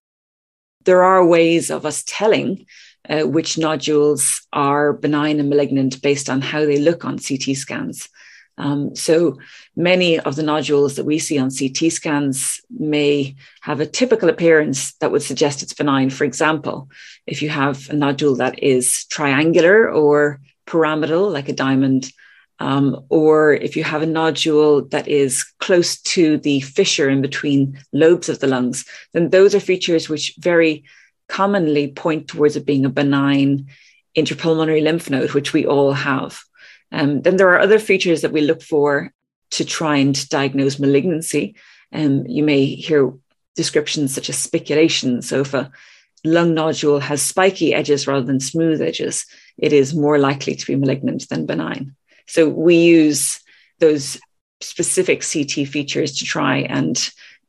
There 0.83 1.03
are 1.03 1.25
ways 1.25 1.71
of 1.71 1.85
us 1.85 2.03
telling 2.05 2.65
uh, 3.09 3.21
which 3.21 3.57
nodules 3.57 4.45
are 4.51 4.93
benign 4.93 5.39
and 5.39 5.49
malignant 5.49 6.01
based 6.01 6.29
on 6.29 6.41
how 6.41 6.65
they 6.65 6.77
look 6.77 7.05
on 7.05 7.17
CT 7.17 7.55
scans. 7.55 8.09
Um, 8.57 8.95
so 8.95 9.37
many 9.75 10.19
of 10.19 10.35
the 10.35 10.43
nodules 10.43 10.95
that 10.95 11.05
we 11.05 11.19
see 11.19 11.37
on 11.37 11.51
CT 11.51 11.91
scans 11.91 12.61
may 12.69 13.35
have 13.61 13.79
a 13.79 13.85
typical 13.85 14.29
appearance 14.29 14.93
that 14.95 15.11
would 15.11 15.23
suggest 15.23 15.61
it's 15.61 15.73
benign. 15.73 16.09
For 16.09 16.23
example, 16.23 16.89
if 17.27 17.41
you 17.41 17.49
have 17.49 17.89
a 17.89 17.93
nodule 17.93 18.35
that 18.35 18.61
is 18.63 19.05
triangular 19.05 19.89
or 19.89 20.39
pyramidal, 20.65 21.29
like 21.29 21.49
a 21.49 21.53
diamond, 21.53 22.11
um, 22.59 23.05
or 23.09 23.53
if 23.53 23.75
you 23.75 23.83
have 23.83 24.01
a 24.01 24.07
nodule 24.07 24.85
that 24.87 25.07
is 25.07 25.43
close 25.59 26.01
to 26.01 26.37
the 26.37 26.61
fissure 26.61 27.09
in 27.09 27.21
between 27.21 27.77
lobes 27.91 28.29
of 28.29 28.39
the 28.39 28.47
lungs, 28.47 28.85
then 29.13 29.29
those 29.29 29.53
are 29.53 29.59
features 29.59 30.07
which 30.07 30.33
very 30.39 30.85
commonly 31.27 31.89
point 31.89 32.27
towards 32.27 32.55
it 32.55 32.65
being 32.65 32.85
a 32.85 32.89
benign 32.89 33.67
intrapulmonary 34.17 34.81
lymph 34.81 35.09
node, 35.09 35.33
which 35.33 35.51
we 35.51 35.65
all 35.65 35.91
have. 35.91 36.39
Um, 36.95 37.21
then 37.21 37.35
there 37.35 37.49
are 37.49 37.59
other 37.59 37.77
features 37.77 38.21
that 38.21 38.31
we 38.31 38.41
look 38.41 38.63
for 38.63 39.11
to 39.51 39.65
try 39.65 39.97
and 39.97 40.29
diagnose 40.29 40.79
malignancy. 40.79 41.55
Um, 41.91 42.25
you 42.25 42.41
may 42.41 42.65
hear 42.65 43.13
descriptions 43.55 44.15
such 44.15 44.29
as 44.29 44.37
spiculation. 44.37 45.21
So 45.21 45.41
if 45.41 45.53
a 45.53 45.71
lung 46.23 46.53
nodule 46.53 46.99
has 46.99 47.21
spiky 47.21 47.73
edges 47.73 48.07
rather 48.07 48.25
than 48.25 48.39
smooth 48.39 48.81
edges, 48.81 49.25
it 49.57 49.73
is 49.73 49.93
more 49.93 50.17
likely 50.17 50.55
to 50.55 50.65
be 50.65 50.75
malignant 50.75 51.27
than 51.29 51.45
benign. 51.45 51.95
So 52.27 52.47
we 52.47 52.75
use 52.77 53.41
those 53.79 54.19
specific 54.61 55.21
CT 55.21 55.67
features 55.67 56.17
to 56.17 56.25
try 56.25 56.59
and 56.59 56.97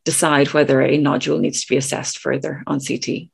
decide 0.05 0.53
whether 0.53 0.83
a 0.83 0.99
nodule 0.99 1.39
needs 1.39 1.63
to 1.63 1.69
be 1.69 1.77
assessed 1.77 2.19
further 2.19 2.63
on 2.67 2.81
CT. 2.81 3.31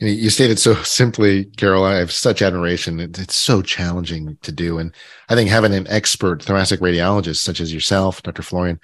You 0.00 0.30
stated 0.30 0.58
so 0.58 0.74
simply, 0.82 1.44
Carol. 1.44 1.84
I 1.84 1.96
have 1.96 2.12
such 2.12 2.42
admiration. 2.42 3.00
It's 3.00 3.36
so 3.36 3.62
challenging 3.62 4.38
to 4.42 4.52
do. 4.52 4.78
And 4.78 4.94
I 5.28 5.34
think 5.34 5.50
having 5.50 5.74
an 5.74 5.86
expert 5.88 6.42
thoracic 6.42 6.80
radiologist 6.80 7.38
such 7.38 7.60
as 7.60 7.72
yourself, 7.72 8.22
Dr. 8.22 8.42
Florian, 8.42 8.80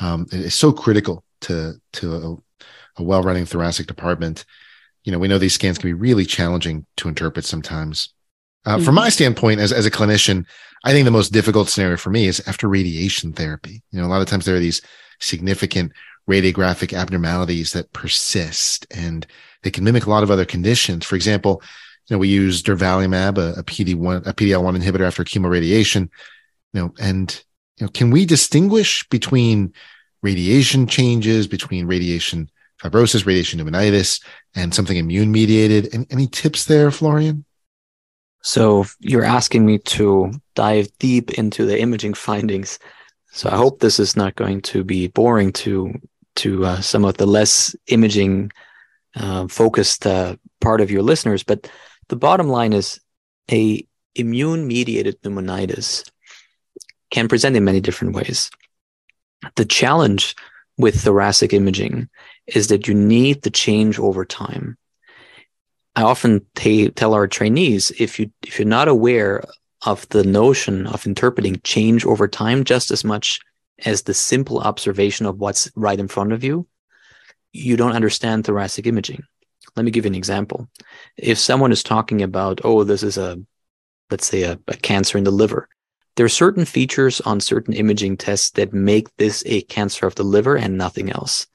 um, 0.00 0.26
is 0.30 0.54
so 0.54 0.72
critical 0.72 1.24
to, 1.42 1.74
to 1.94 2.14
a, 2.14 2.62
a 2.96 3.02
well 3.02 3.22
running 3.22 3.44
thoracic 3.44 3.86
department. 3.86 4.44
You 5.04 5.12
know, 5.12 5.18
we 5.18 5.28
know 5.28 5.38
these 5.38 5.54
scans 5.54 5.78
can 5.78 5.88
be 5.88 5.94
really 5.94 6.24
challenging 6.24 6.86
to 6.98 7.08
interpret 7.08 7.44
sometimes. 7.44 8.14
Uh, 8.64 8.76
mm-hmm. 8.76 8.84
From 8.84 8.94
my 8.94 9.08
standpoint, 9.08 9.60
as, 9.60 9.72
as 9.72 9.84
a 9.84 9.90
clinician, 9.90 10.46
I 10.84 10.92
think 10.92 11.04
the 11.04 11.10
most 11.10 11.32
difficult 11.32 11.68
scenario 11.68 11.96
for 11.96 12.10
me 12.10 12.26
is 12.28 12.40
after 12.46 12.68
radiation 12.68 13.32
therapy. 13.32 13.82
You 13.90 14.00
know, 14.00 14.06
a 14.06 14.08
lot 14.08 14.22
of 14.22 14.28
times 14.28 14.44
there 14.44 14.54
are 14.54 14.60
these 14.60 14.80
significant 15.18 15.92
radiographic 16.30 16.96
abnormalities 16.96 17.72
that 17.72 17.92
persist 17.92 18.86
and 18.92 19.26
they 19.62 19.70
can 19.70 19.84
mimic 19.84 20.06
a 20.06 20.10
lot 20.10 20.22
of 20.22 20.30
other 20.30 20.44
conditions. 20.44 21.04
For 21.04 21.16
example, 21.16 21.62
you 22.08 22.14
know, 22.14 22.18
we 22.18 22.28
use 22.28 22.62
durvalumab, 22.62 23.38
a, 23.38 23.60
a 23.60 23.62
PD1, 23.62 24.26
a 24.26 24.34
PDL1 24.34 24.82
inhibitor 24.82 25.06
after 25.06 25.24
chemoradiation, 25.24 26.08
you 26.72 26.80
know, 26.80 26.94
and, 27.00 27.42
you 27.78 27.86
know, 27.86 27.90
can 27.90 28.10
we 28.10 28.26
distinguish 28.26 29.08
between 29.08 29.72
radiation 30.22 30.86
changes, 30.86 31.46
between 31.46 31.86
radiation 31.86 32.50
fibrosis, 32.82 33.24
radiation 33.24 33.60
pneumonitis, 33.60 34.22
and 34.54 34.74
something 34.74 34.96
immune 34.96 35.30
mediated? 35.30 35.94
Any, 35.94 36.06
any 36.10 36.26
tips 36.26 36.64
there, 36.64 36.90
Florian? 36.90 37.44
So 38.42 38.86
you're 38.98 39.24
asking 39.24 39.64
me 39.64 39.78
to 39.78 40.32
dive 40.54 40.88
deep 40.98 41.30
into 41.32 41.64
the 41.64 41.80
imaging 41.80 42.14
findings. 42.14 42.78
So 43.30 43.48
I 43.48 43.56
hope 43.56 43.78
this 43.78 44.00
is 44.00 44.16
not 44.16 44.34
going 44.34 44.62
to 44.62 44.82
be 44.84 45.06
boring 45.08 45.52
to 45.52 45.94
to 46.34 46.64
uh, 46.64 46.80
some 46.80 47.04
of 47.04 47.18
the 47.18 47.26
less 47.26 47.76
imaging 47.88 48.50
uh, 49.16 49.46
focused 49.48 50.06
uh, 50.06 50.36
part 50.60 50.80
of 50.80 50.90
your 50.90 51.02
listeners, 51.02 51.42
but 51.42 51.70
the 52.08 52.16
bottom 52.16 52.48
line 52.48 52.72
is 52.72 53.00
a 53.50 53.86
immune 54.14 54.66
mediated 54.66 55.20
pneumonitis 55.22 56.08
can 57.10 57.28
present 57.28 57.56
in 57.56 57.64
many 57.64 57.80
different 57.80 58.14
ways. 58.14 58.50
The 59.56 59.64
challenge 59.64 60.34
with 60.78 61.00
thoracic 61.00 61.52
imaging 61.52 62.08
is 62.46 62.68
that 62.68 62.88
you 62.88 62.94
need 62.94 63.42
to 63.42 63.50
change 63.50 63.98
over 63.98 64.24
time. 64.24 64.76
I 65.94 66.02
often 66.02 66.46
t- 66.54 66.88
tell 66.88 67.12
our 67.14 67.28
trainees 67.28 67.90
if 67.98 68.18
you 68.18 68.30
if 68.42 68.58
you're 68.58 68.66
not 68.66 68.88
aware 68.88 69.44
of 69.84 70.08
the 70.08 70.24
notion 70.24 70.86
of 70.86 71.06
interpreting 71.06 71.60
change 71.64 72.06
over 72.06 72.28
time 72.28 72.64
just 72.64 72.90
as 72.90 73.04
much 73.04 73.40
as 73.84 74.02
the 74.02 74.14
simple 74.14 74.60
observation 74.60 75.26
of 75.26 75.38
what's 75.38 75.70
right 75.74 75.98
in 75.98 76.08
front 76.08 76.32
of 76.32 76.44
you, 76.44 76.66
you 77.52 77.76
don't 77.76 77.96
understand 77.96 78.44
thoracic 78.44 78.86
imaging. 78.86 79.22
Let 79.76 79.84
me 79.84 79.90
give 79.90 80.04
you 80.04 80.10
an 80.10 80.14
example. 80.14 80.68
If 81.16 81.38
someone 81.38 81.72
is 81.72 81.82
talking 81.82 82.22
about, 82.22 82.60
oh, 82.64 82.84
this 82.84 83.02
is 83.02 83.16
a, 83.16 83.40
let's 84.10 84.26
say, 84.26 84.42
a, 84.42 84.58
a 84.68 84.76
cancer 84.76 85.16
in 85.18 85.24
the 85.24 85.30
liver, 85.30 85.68
there 86.16 86.26
are 86.26 86.30
certain 86.30 86.64
features 86.64 87.20
on 87.22 87.40
certain 87.40 87.72
imaging 87.72 88.18
tests 88.18 88.50
that 88.50 88.72
make 88.72 89.14
this 89.16 89.42
a 89.46 89.62
cancer 89.62 90.06
of 90.06 90.14
the 90.14 90.24
liver 90.24 90.56
and 90.56 90.76
nothing 90.76 91.10
else. 91.10 91.46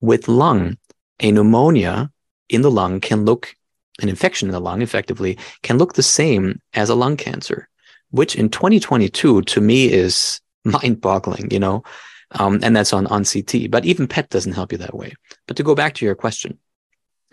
With 0.00 0.28
lung, 0.28 0.78
a 1.20 1.30
pneumonia 1.30 2.10
in 2.48 2.62
the 2.62 2.70
lung 2.70 3.00
can 3.00 3.24
look, 3.24 3.54
an 4.00 4.08
infection 4.08 4.48
in 4.48 4.52
the 4.52 4.60
lung 4.60 4.82
effectively, 4.82 5.38
can 5.62 5.78
look 5.78 5.94
the 5.94 6.02
same 6.02 6.60
as 6.74 6.90
a 6.90 6.94
lung 6.94 7.16
cancer, 7.16 7.68
which 8.10 8.34
in 8.34 8.48
2022 8.48 9.42
to 9.42 9.60
me 9.60 9.92
is 9.92 10.40
mind 10.64 11.00
boggling, 11.00 11.50
you 11.50 11.60
know? 11.60 11.84
Um, 12.32 12.60
and 12.62 12.76
that's 12.76 12.92
on, 12.92 13.06
on 13.06 13.24
CT. 13.24 13.70
But 13.70 13.86
even 13.86 14.06
PET 14.06 14.28
doesn't 14.28 14.52
help 14.52 14.72
you 14.72 14.78
that 14.78 14.94
way. 14.94 15.14
But 15.46 15.56
to 15.56 15.62
go 15.62 15.74
back 15.74 15.94
to 15.94 16.04
your 16.04 16.14
question, 16.14 16.58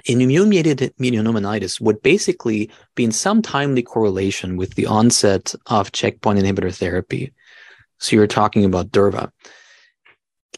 in 0.06 0.22
immune-mediated 0.22 0.94
would 1.82 2.02
basically 2.02 2.70
be 2.96 3.04
in 3.04 3.12
some 3.12 3.42
timely 3.42 3.82
correlation 3.82 4.58
with 4.58 4.76
the 4.76 4.86
onset 4.86 5.56
of 5.68 5.92
checkpoint 5.92 6.40
inhibitor 6.40 6.74
therapy. 6.74 7.34
So 8.00 8.16
you're 8.16 8.28
talking 8.28 8.66
about 8.66 8.92
Durva. 8.92 9.32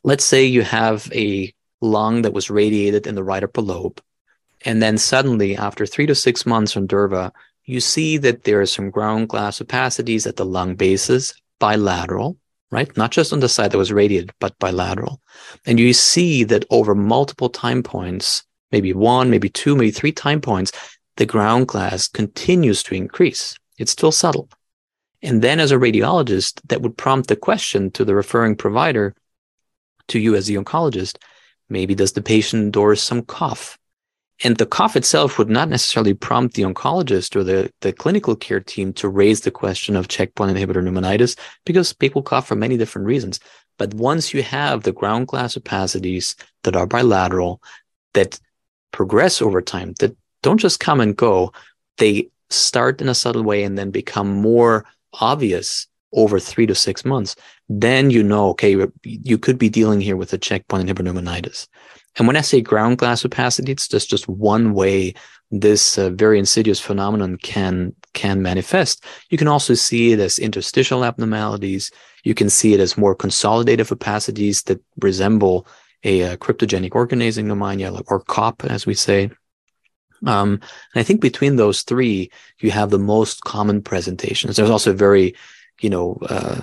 Let's 0.03 0.25
say 0.25 0.45
you 0.45 0.63
have 0.63 1.11
a 1.13 1.53
lung 1.81 2.23
that 2.23 2.33
was 2.33 2.49
radiated 2.49 3.07
in 3.07 3.15
the 3.15 3.23
right 3.23 3.43
upper 3.43 3.61
lobe, 3.61 4.01
and 4.65 4.81
then 4.81 4.97
suddenly, 4.97 5.55
after 5.55 5.85
three 5.85 6.07
to 6.07 6.15
six 6.15 6.45
months 6.45 6.75
on 6.75 6.87
Durva, 6.87 7.31
you 7.65 7.79
see 7.79 8.17
that 8.17 8.43
there 8.43 8.61
are 8.61 8.65
some 8.65 8.89
ground 8.89 9.29
glass 9.29 9.59
opacities 9.59 10.25
at 10.25 10.35
the 10.35 10.45
lung 10.45 10.75
bases, 10.75 11.39
bilateral, 11.59 12.37
right? 12.71 12.95
Not 12.97 13.11
just 13.11 13.33
on 13.33 13.39
the 13.39 13.49
side 13.49 13.71
that 13.71 13.77
was 13.77 13.91
radiated, 13.91 14.31
but 14.39 14.57
bilateral. 14.59 15.21
And 15.65 15.79
you 15.79 15.93
see 15.93 16.43
that 16.45 16.65
over 16.69 16.95
multiple 16.95 17.49
time 17.49 17.83
points, 17.83 18.43
maybe 18.71 18.93
one, 18.93 19.29
maybe 19.29 19.49
two, 19.49 19.75
maybe 19.75 19.91
three 19.91 20.11
time 20.11 20.41
points, 20.41 20.71
the 21.15 21.25
ground 21.25 21.67
glass 21.67 22.07
continues 22.07 22.83
to 22.83 22.95
increase. 22.95 23.57
It's 23.77 23.91
still 23.91 24.11
subtle. 24.11 24.49
And 25.21 25.41
then 25.41 25.59
as 25.59 25.71
a 25.71 25.77
radiologist, 25.77 26.61
that 26.67 26.81
would 26.81 26.97
prompt 26.97 27.27
the 27.27 27.35
question 27.35 27.89
to 27.91 28.05
the 28.05 28.15
referring 28.15 28.55
provider, 28.55 29.15
to 30.09 30.19
you 30.19 30.35
as 30.35 30.47
the 30.47 30.55
oncologist, 30.55 31.17
maybe 31.69 31.95
does 31.95 32.13
the 32.13 32.21
patient 32.21 32.61
endorse 32.61 33.01
some 33.01 33.23
cough? 33.23 33.77
And 34.43 34.57
the 34.57 34.65
cough 34.65 34.95
itself 34.95 35.37
would 35.37 35.49
not 35.49 35.69
necessarily 35.69 36.13
prompt 36.13 36.55
the 36.55 36.61
oncologist 36.61 37.35
or 37.35 37.43
the, 37.43 37.71
the 37.81 37.91
clinical 37.91 38.35
care 38.35 38.59
team 38.59 38.93
to 38.93 39.09
raise 39.09 39.41
the 39.41 39.51
question 39.51 39.95
of 39.95 40.07
checkpoint 40.07 40.55
inhibitor 40.55 40.83
pneumonitis 40.83 41.37
because 41.65 41.93
people 41.93 42.21
cough 42.21 42.47
for 42.47 42.55
many 42.55 42.77
different 42.77 43.07
reasons. 43.07 43.39
But 43.77 43.93
once 43.93 44.33
you 44.33 44.43
have 44.43 44.83
the 44.83 44.91
ground 44.91 45.27
glass 45.27 45.55
opacities 45.55 46.35
that 46.63 46.75
are 46.75 46.85
bilateral, 46.85 47.61
that 48.13 48.39
progress 48.91 49.41
over 49.41 49.61
time, 49.61 49.93
that 49.99 50.15
don't 50.43 50.59
just 50.59 50.79
come 50.79 50.99
and 50.99 51.15
go, 51.15 51.51
they 51.97 52.29
start 52.49 53.01
in 53.01 53.09
a 53.09 53.15
subtle 53.15 53.43
way 53.43 53.63
and 53.63 53.77
then 53.77 53.91
become 53.91 54.29
more 54.29 54.85
obvious 55.13 55.87
over 56.13 56.39
three 56.39 56.65
to 56.65 56.75
six 56.75 57.03
months, 57.03 57.35
then 57.69 58.09
you 58.09 58.23
know, 58.23 58.49
okay, 58.49 58.87
you 59.03 59.37
could 59.37 59.57
be 59.57 59.69
dealing 59.69 59.99
here 59.99 60.15
with 60.15 60.31
a 60.33 60.37
checkpoint 60.37 60.87
inhibitor 60.87 61.11
pneumonitis. 61.11 61.67
And 62.17 62.27
when 62.27 62.35
I 62.35 62.41
say 62.41 62.61
ground 62.61 62.97
glass 62.97 63.23
opacity, 63.23 63.71
it's 63.71 63.87
just, 63.87 64.09
just 64.09 64.27
one 64.27 64.73
way 64.73 65.13
this 65.51 65.97
uh, 65.97 66.09
very 66.09 66.39
insidious 66.39 66.79
phenomenon 66.79 67.37
can 67.37 67.93
can 68.13 68.41
manifest. 68.41 69.05
You 69.29 69.37
can 69.37 69.47
also 69.47 69.75
see 69.75 70.11
it 70.11 70.19
as 70.19 70.39
interstitial 70.39 71.05
abnormalities. 71.05 71.91
You 72.23 72.33
can 72.33 72.49
see 72.49 72.73
it 72.73 72.79
as 72.79 72.97
more 72.97 73.15
consolidative 73.15 73.95
opacities 73.95 74.63
that 74.65 74.81
resemble 74.99 75.67
a, 76.03 76.21
a 76.21 76.37
cryptogenic 76.37 76.95
organizing 76.95 77.47
pneumonia, 77.47 77.93
or 78.07 78.19
COP, 78.21 78.63
as 78.65 78.85
we 78.85 78.93
say. 78.93 79.29
Um, 80.25 80.53
and 80.93 81.01
I 81.01 81.03
think 81.03 81.21
between 81.21 81.55
those 81.55 81.83
three, 81.83 82.31
you 82.59 82.71
have 82.71 82.89
the 82.89 82.99
most 82.99 83.43
common 83.43 83.81
presentations. 83.81 84.55
There's 84.55 84.69
also 84.69 84.93
very, 84.93 85.35
you 85.79 85.89
know, 85.89 86.17
uh, 86.27 86.61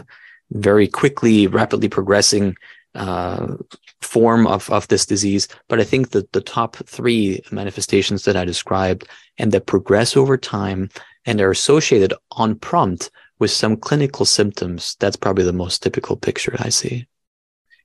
very 0.51 0.89
quickly, 0.89 1.47
rapidly 1.47 1.89
progressing 1.89 2.57
uh, 2.95 3.57
form 4.01 4.47
of, 4.47 4.71
of 4.71 4.87
this 4.89 5.07
disease. 5.07 5.49
But 5.69 5.81
I 5.81 5.85
think 5.85 6.11
that 6.11 6.33
the 6.33 6.41
top 6.41 6.77
three 6.77 7.43
manifestations 7.51 8.25
that 8.25 8.37
I 8.37 8.45
described 8.45 9.09
and 9.39 9.53
that 9.53 9.67
progress 9.67 10.17
over 10.17 10.37
time 10.37 10.91
and 11.27 11.41
are 11.41 11.51
associated 11.51 12.15
on 12.33 12.57
prompt 12.57 13.11
with 13.39 13.51
some 13.51 13.77
clinical 13.77 14.25
symptoms, 14.25 14.97
that's 15.01 15.17
probably 15.17 15.45
the 15.45 15.53
most 15.53 15.83
typical 15.83 16.17
picture 16.17 16.57
I 16.59 16.69
see. 16.69 17.07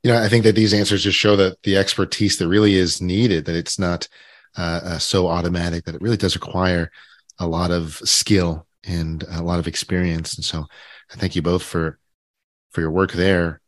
You 0.03 0.11
know, 0.11 0.21
I 0.21 0.29
think 0.29 0.43
that 0.43 0.55
these 0.55 0.73
answers 0.73 1.03
just 1.03 1.17
show 1.17 1.35
that 1.35 1.61
the 1.63 1.75
expertise 1.75 2.37
that 2.37 2.47
really 2.47 2.75
is 2.75 3.01
needed, 3.01 3.45
that 3.45 3.55
it's 3.55 3.79
not 3.79 4.07
uh, 4.57 4.81
uh, 4.83 4.97
so 4.99 5.27
automatic, 5.27 5.85
that 5.85 5.95
it 5.95 6.01
really 6.01 6.17
does 6.17 6.35
require 6.35 6.91
a 7.39 7.47
lot 7.47 7.71
of 7.71 7.95
skill 8.05 8.65
and 8.83 9.23
a 9.29 9.41
lot 9.41 9.59
of 9.59 9.67
experience. 9.67 10.35
And 10.35 10.45
so 10.45 10.65
I 11.11 11.15
thank 11.15 11.35
you 11.35 11.41
both 11.41 11.63
for 11.63 11.99
for 12.71 12.81
your 12.81 12.91
work 12.91 13.11
there. 13.13 13.61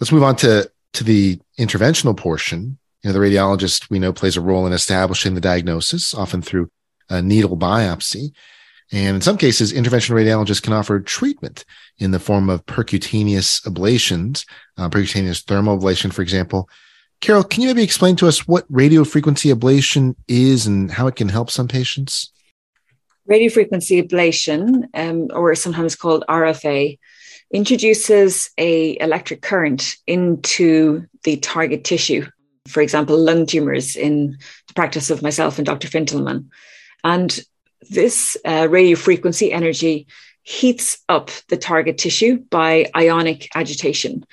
Let's 0.00 0.12
move 0.12 0.22
on 0.22 0.36
to 0.36 0.70
to 0.94 1.04
the 1.04 1.38
interventional 1.58 2.16
portion. 2.16 2.78
You 3.02 3.10
know, 3.10 3.12
the 3.12 3.18
radiologist 3.18 3.90
we 3.90 3.98
know 3.98 4.12
plays 4.12 4.36
a 4.36 4.40
role 4.40 4.66
in 4.66 4.72
establishing 4.72 5.34
the 5.34 5.40
diagnosis, 5.40 6.14
often 6.14 6.42
through 6.42 6.70
a 7.08 7.20
needle 7.20 7.56
biopsy. 7.56 8.32
And 8.92 9.16
in 9.16 9.20
some 9.22 9.38
cases, 9.38 9.72
interventional 9.72 10.22
radiologists 10.22 10.62
can 10.62 10.74
offer 10.74 11.00
treatment 11.00 11.64
in 11.98 12.10
the 12.10 12.18
form 12.18 12.50
of 12.50 12.64
percutaneous 12.66 13.66
ablations, 13.66 14.44
uh, 14.76 14.90
percutaneous 14.90 15.42
thermal 15.42 15.78
ablation, 15.78 16.12
for 16.12 16.20
example. 16.20 16.68
Carol, 17.22 17.44
can 17.44 17.62
you 17.62 17.68
maybe 17.68 17.82
explain 17.82 18.16
to 18.16 18.28
us 18.28 18.46
what 18.46 18.70
radiofrequency 18.70 19.54
ablation 19.54 20.14
is 20.28 20.66
and 20.66 20.90
how 20.90 21.06
it 21.06 21.16
can 21.16 21.28
help 21.28 21.50
some 21.50 21.68
patients? 21.68 22.32
Radiofrequency 23.30 24.06
ablation, 24.06 24.88
um, 24.92 25.28
or 25.32 25.54
sometimes 25.54 25.96
called 25.96 26.24
RFA, 26.28 26.98
introduces 27.52 28.50
a 28.58 28.98
electric 29.00 29.42
current 29.42 29.96
into 30.06 31.06
the 31.24 31.36
target 31.36 31.84
tissue. 31.84 32.26
For 32.68 32.80
example, 32.80 33.18
lung 33.18 33.46
tumors 33.46 33.96
in 33.96 34.38
the 34.68 34.74
practice 34.74 35.10
of 35.10 35.22
myself 35.22 35.58
and 35.58 35.66
Dr. 35.66 35.88
Fintelmann. 35.88 36.48
And 37.04 37.38
this 37.90 38.36
uh, 38.46 38.68
radio 38.70 38.96
frequency 38.96 39.52
energy 39.52 40.06
heats 40.42 40.98
up 41.08 41.30
the 41.48 41.56
target 41.56 41.98
tissue 41.98 42.38
by 42.50 42.86
ionic 42.96 43.48
agitation. 43.54 44.24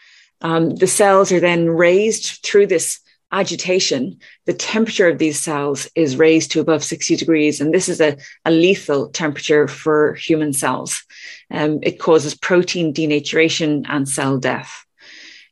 Um, 0.42 0.70
the 0.76 0.88
cells 0.88 1.32
are 1.32 1.40
then 1.40 1.70
raised 1.70 2.44
through 2.44 2.68
this 2.68 3.00
agitation, 3.32 4.20
the 4.46 4.54
temperature 4.54 5.08
of 5.08 5.18
these 5.18 5.40
cells 5.40 5.90
is 5.96 6.18
raised 6.18 6.52
to 6.52 6.60
above 6.60 6.84
60 6.84 7.16
degrees. 7.16 7.62
And 7.62 7.74
this 7.74 7.90
is 7.90 8.02
a, 8.02 8.18
a 8.46 8.52
lethal 8.52 9.10
temperature 9.10 9.68
for 9.68 10.16
human 10.16 10.54
cells. 10.54 11.04
Um, 11.52 11.80
it 11.84 12.00
causes 12.00 12.36
protein 12.36 12.94
denaturation 12.94 13.86
and 13.88 14.08
cell 14.08 14.38
death. 14.38 14.86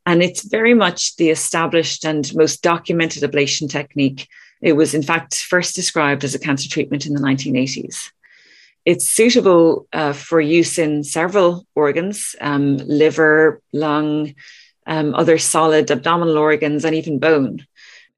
And 0.06 0.24
it's 0.24 0.48
very 0.48 0.74
much 0.74 1.18
the 1.18 1.30
established 1.30 2.06
and 2.06 2.34
most 2.34 2.64
documented 2.64 3.24
ablation 3.24 3.70
technique. 3.70 4.28
It 4.62 4.74
was, 4.74 4.94
in 4.94 5.04
fact, 5.04 5.36
first 5.36 5.76
described 5.76 6.24
as 6.24 6.34
a 6.34 6.40
cancer 6.40 6.70
treatment 6.70 7.06
in 7.06 7.14
the 7.14 7.20
1980s. 7.20 8.12
It's 8.86 9.10
suitable 9.10 9.86
uh, 9.92 10.14
for 10.14 10.40
use 10.40 10.80
in 10.80 11.04
several 11.04 11.68
organs 11.76 12.38
um, 12.40 12.78
liver, 12.78 13.62
lung, 13.74 14.34
um, 14.88 15.14
other 15.14 15.38
solid 15.38 15.92
abdominal 15.92 16.38
organs, 16.38 16.86
and 16.86 16.96
even 16.96 17.20
bone. 17.20 17.66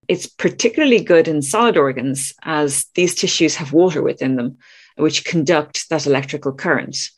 It's 0.07 0.27
particularly 0.27 1.03
good 1.03 1.27
in 1.27 1.41
solid 1.41 1.77
organs 1.77 2.33
as 2.43 2.85
these 2.95 3.15
tissues 3.15 3.55
have 3.55 3.73
water 3.73 4.01
within 4.01 4.35
them, 4.37 4.57
which 4.95 5.25
conduct 5.25 5.89
that 5.89 6.07
electrical 6.07 6.53
current. 6.53 7.09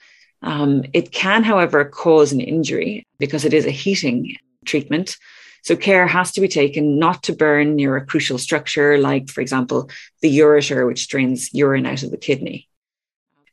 Um, 0.42 0.84
it 0.94 1.12
can, 1.12 1.44
however, 1.44 1.86
cause 1.86 2.32
an 2.32 2.42
injury 2.42 3.06
because 3.20 3.46
it 3.46 3.54
is 3.54 3.66
a 3.66 3.72
heating 3.72 4.36
treatment. 4.66 5.18
So, 5.64 5.76
care 5.76 6.08
has 6.08 6.32
to 6.32 6.42
be 6.42 6.48
taken 6.48 6.98
not 6.98 7.24
to 7.24 7.34
burn 7.34 7.76
near 7.76 7.96
a 7.96 8.06
crucial 8.06 8.40
structure, 8.40 8.98
like, 8.98 9.30
for 9.30 9.42
example, 9.42 9.90
the 10.22 10.40
ureter, 10.40 10.88
which 10.88 11.08
drains 11.08 11.54
urine 11.54 11.86
out 11.86 12.02
of 12.02 12.10
the 12.10 12.18
kidney. 12.18 12.68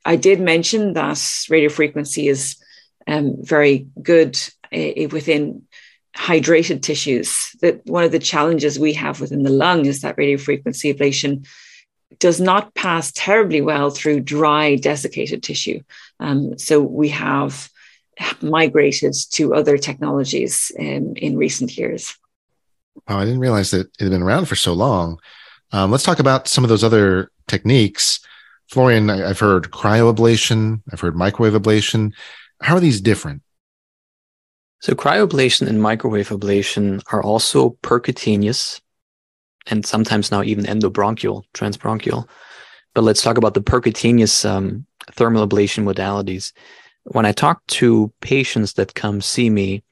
I 0.04 0.16
did 0.16 0.40
mention 0.40 0.94
that 0.94 1.16
radiofrequency 1.50 2.30
is 2.30 2.56
um, 3.06 3.36
very 3.40 3.88
good 4.00 4.38
uh, 4.72 5.08
within 5.10 5.67
hydrated 6.16 6.82
tissues. 6.82 7.50
That 7.60 7.84
one 7.86 8.04
of 8.04 8.12
the 8.12 8.18
challenges 8.18 8.78
we 8.78 8.92
have 8.94 9.20
within 9.20 9.42
the 9.42 9.50
lung 9.50 9.86
is 9.86 10.00
that 10.00 10.16
radiofrequency 10.16 10.94
ablation 10.94 11.46
does 12.18 12.40
not 12.40 12.74
pass 12.74 13.12
terribly 13.12 13.60
well 13.60 13.90
through 13.90 14.20
dry, 14.20 14.76
desiccated 14.76 15.42
tissue. 15.42 15.80
Um, 16.20 16.58
so 16.58 16.80
we 16.80 17.10
have 17.10 17.68
migrated 18.40 19.14
to 19.32 19.54
other 19.54 19.76
technologies 19.76 20.72
in, 20.76 21.36
recent 21.36 21.76
years. 21.76 22.16
Wow, 23.08 23.20
I 23.20 23.24
didn't 23.24 23.40
realize 23.40 23.70
that 23.70 23.86
it 23.98 24.04
had 24.04 24.10
been 24.10 24.22
around 24.22 24.46
for 24.46 24.56
so 24.56 24.72
long. 24.72 25.20
Um, 25.70 25.90
let's 25.90 26.02
talk 26.02 26.18
about 26.18 26.48
some 26.48 26.64
of 26.64 26.70
those 26.70 26.82
other 26.82 27.30
techniques. 27.46 28.20
Florian, 28.70 29.08
I've 29.08 29.38
heard 29.38 29.70
cryoablation, 29.70 30.82
I've 30.92 31.00
heard 31.00 31.16
microwave 31.16 31.60
ablation. 31.60 32.12
How 32.60 32.76
are 32.76 32.80
these 32.80 33.00
different? 33.00 33.42
So 34.80 34.94
cryoablation 34.94 35.66
and 35.66 35.82
microwave 35.82 36.28
ablation 36.28 37.02
are 37.12 37.22
also 37.22 37.70
percutaneous 37.82 38.80
and 39.66 39.84
sometimes 39.84 40.30
now 40.30 40.42
even 40.42 40.64
endobronchial, 40.64 41.42
transbronchial. 41.52 42.28
But 42.94 43.04
let's 43.04 43.22
talk 43.22 43.38
about 43.38 43.54
the 43.54 43.60
percutaneous 43.60 44.48
um, 44.48 44.86
thermal 45.12 45.46
ablation 45.46 45.84
modalities. 45.84 46.52
When 47.04 47.26
I 47.26 47.32
talk 47.32 47.66
to 47.68 48.12
patients 48.20 48.74
that 48.74 48.94
come 48.94 49.20
see 49.20 49.50
me, 49.50 49.82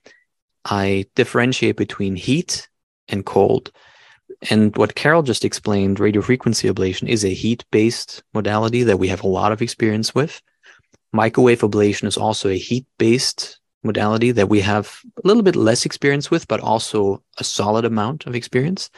I 0.64 1.06
differentiate 1.14 1.76
between 1.76 2.16
heat 2.16 2.68
and 3.08 3.24
cold. 3.24 3.72
And 4.50 4.76
what 4.76 4.94
Carol 4.94 5.22
just 5.22 5.44
explained, 5.44 5.98
radiofrequency 5.98 6.70
ablation 6.70 7.08
is 7.08 7.24
a 7.24 7.34
heat 7.34 7.64
based 7.70 8.22
modality 8.34 8.82
that 8.84 8.98
we 8.98 9.08
have 9.08 9.22
a 9.22 9.28
lot 9.28 9.52
of 9.52 9.62
experience 9.62 10.14
with. 10.14 10.42
Microwave 11.12 11.60
ablation 11.60 12.04
is 12.04 12.16
also 12.16 12.48
a 12.48 12.58
heat 12.58 12.86
based 12.98 13.58
modality 13.82 14.32
that 14.32 14.48
we 14.48 14.60
have 14.60 15.00
a 15.22 15.26
little 15.26 15.42
bit 15.42 15.56
less 15.56 15.86
experience 15.86 16.30
with, 16.30 16.48
but 16.48 16.60
also 16.60 17.22
a 17.38 17.44
solid 17.44 17.84
amount 17.84 18.26
of 18.26 18.34
experience. 18.34 18.90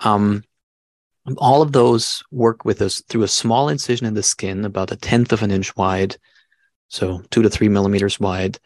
Um, 0.00 0.44
all 1.38 1.62
of 1.62 1.72
those 1.72 2.22
work 2.30 2.64
with 2.64 2.82
us 2.82 3.02
through 3.08 3.22
a 3.22 3.28
small 3.28 3.68
incision 3.68 4.06
in 4.06 4.14
the 4.14 4.22
skin, 4.22 4.64
about 4.64 4.92
a 4.92 4.96
tenth 4.96 5.32
of 5.32 5.42
an 5.42 5.50
inch 5.50 5.76
wide, 5.76 6.16
so 6.88 7.22
two 7.30 7.42
to 7.42 7.50
three 7.50 7.68
millimeters 7.68 8.18
wide. 8.18 8.58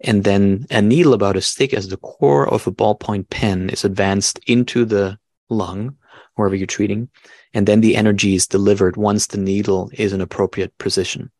And 0.00 0.24
then 0.24 0.66
a 0.70 0.82
needle 0.82 1.14
about 1.14 1.36
as 1.36 1.52
thick 1.52 1.72
as 1.72 1.88
the 1.88 1.96
core 1.96 2.48
of 2.48 2.66
a 2.66 2.72
ballpoint 2.72 3.30
pen 3.30 3.70
is 3.70 3.84
advanced 3.84 4.38
into 4.46 4.84
the 4.84 5.18
lung, 5.48 5.96
wherever 6.34 6.54
you're 6.54 6.66
treating. 6.66 7.08
And 7.52 7.66
then 7.66 7.80
the 7.80 7.96
energy 7.96 8.34
is 8.34 8.46
delivered 8.46 8.96
once 8.96 9.26
the 9.26 9.38
needle 9.38 9.90
is 9.92 10.12
in 10.12 10.20
appropriate 10.20 10.76
position. 10.78 11.30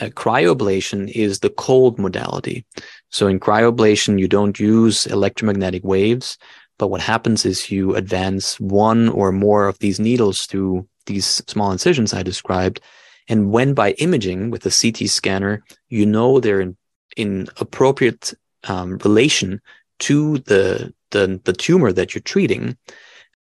Uh, 0.00 0.06
cryoablation 0.06 1.10
is 1.10 1.40
the 1.40 1.50
cold 1.50 1.98
modality. 1.98 2.64
So 3.10 3.26
in 3.26 3.38
cryoablation, 3.38 4.18
you 4.18 4.28
don't 4.28 4.58
use 4.58 5.06
electromagnetic 5.06 5.84
waves, 5.84 6.38
but 6.78 6.88
what 6.88 7.02
happens 7.02 7.44
is 7.44 7.70
you 7.70 7.94
advance 7.94 8.58
one 8.58 9.08
or 9.10 9.30
more 9.30 9.68
of 9.68 9.78
these 9.78 10.00
needles 10.00 10.46
through 10.46 10.88
these 11.06 11.42
small 11.46 11.70
incisions 11.70 12.14
I 12.14 12.22
described. 12.22 12.80
And 13.28 13.52
when 13.52 13.74
by 13.74 13.92
imaging 13.92 14.50
with 14.50 14.64
a 14.66 14.70
CT 14.70 15.08
scanner, 15.08 15.62
you 15.88 16.06
know 16.06 16.40
they're 16.40 16.60
in, 16.60 16.76
in 17.16 17.48
appropriate 17.58 18.32
um, 18.64 18.98
relation 19.04 19.60
to 20.00 20.38
the, 20.38 20.94
the, 21.10 21.40
the 21.44 21.52
tumor 21.52 21.92
that 21.92 22.14
you're 22.14 22.22
treating. 22.22 22.76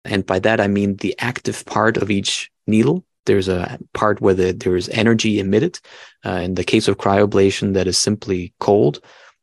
And 0.05 0.25
by 0.25 0.39
that, 0.39 0.59
I 0.59 0.67
mean 0.67 0.97
the 0.97 1.15
active 1.19 1.65
part 1.65 1.97
of 1.97 2.11
each 2.11 2.51
needle 2.67 3.05
there's 3.25 3.47
a 3.47 3.79
part 3.93 4.21
where 4.21 4.33
the, 4.33 4.51
there 4.51 4.75
is 4.75 4.89
energy 4.89 5.39
emitted. 5.39 5.79
Uh, 6.25 6.41
in 6.43 6.55
the 6.55 6.63
case 6.63 6.87
of 6.87 6.97
cryoablation, 6.97 7.73
that 7.73 7.87
is 7.87 7.97
simply 7.97 8.53
cold. 8.59 8.99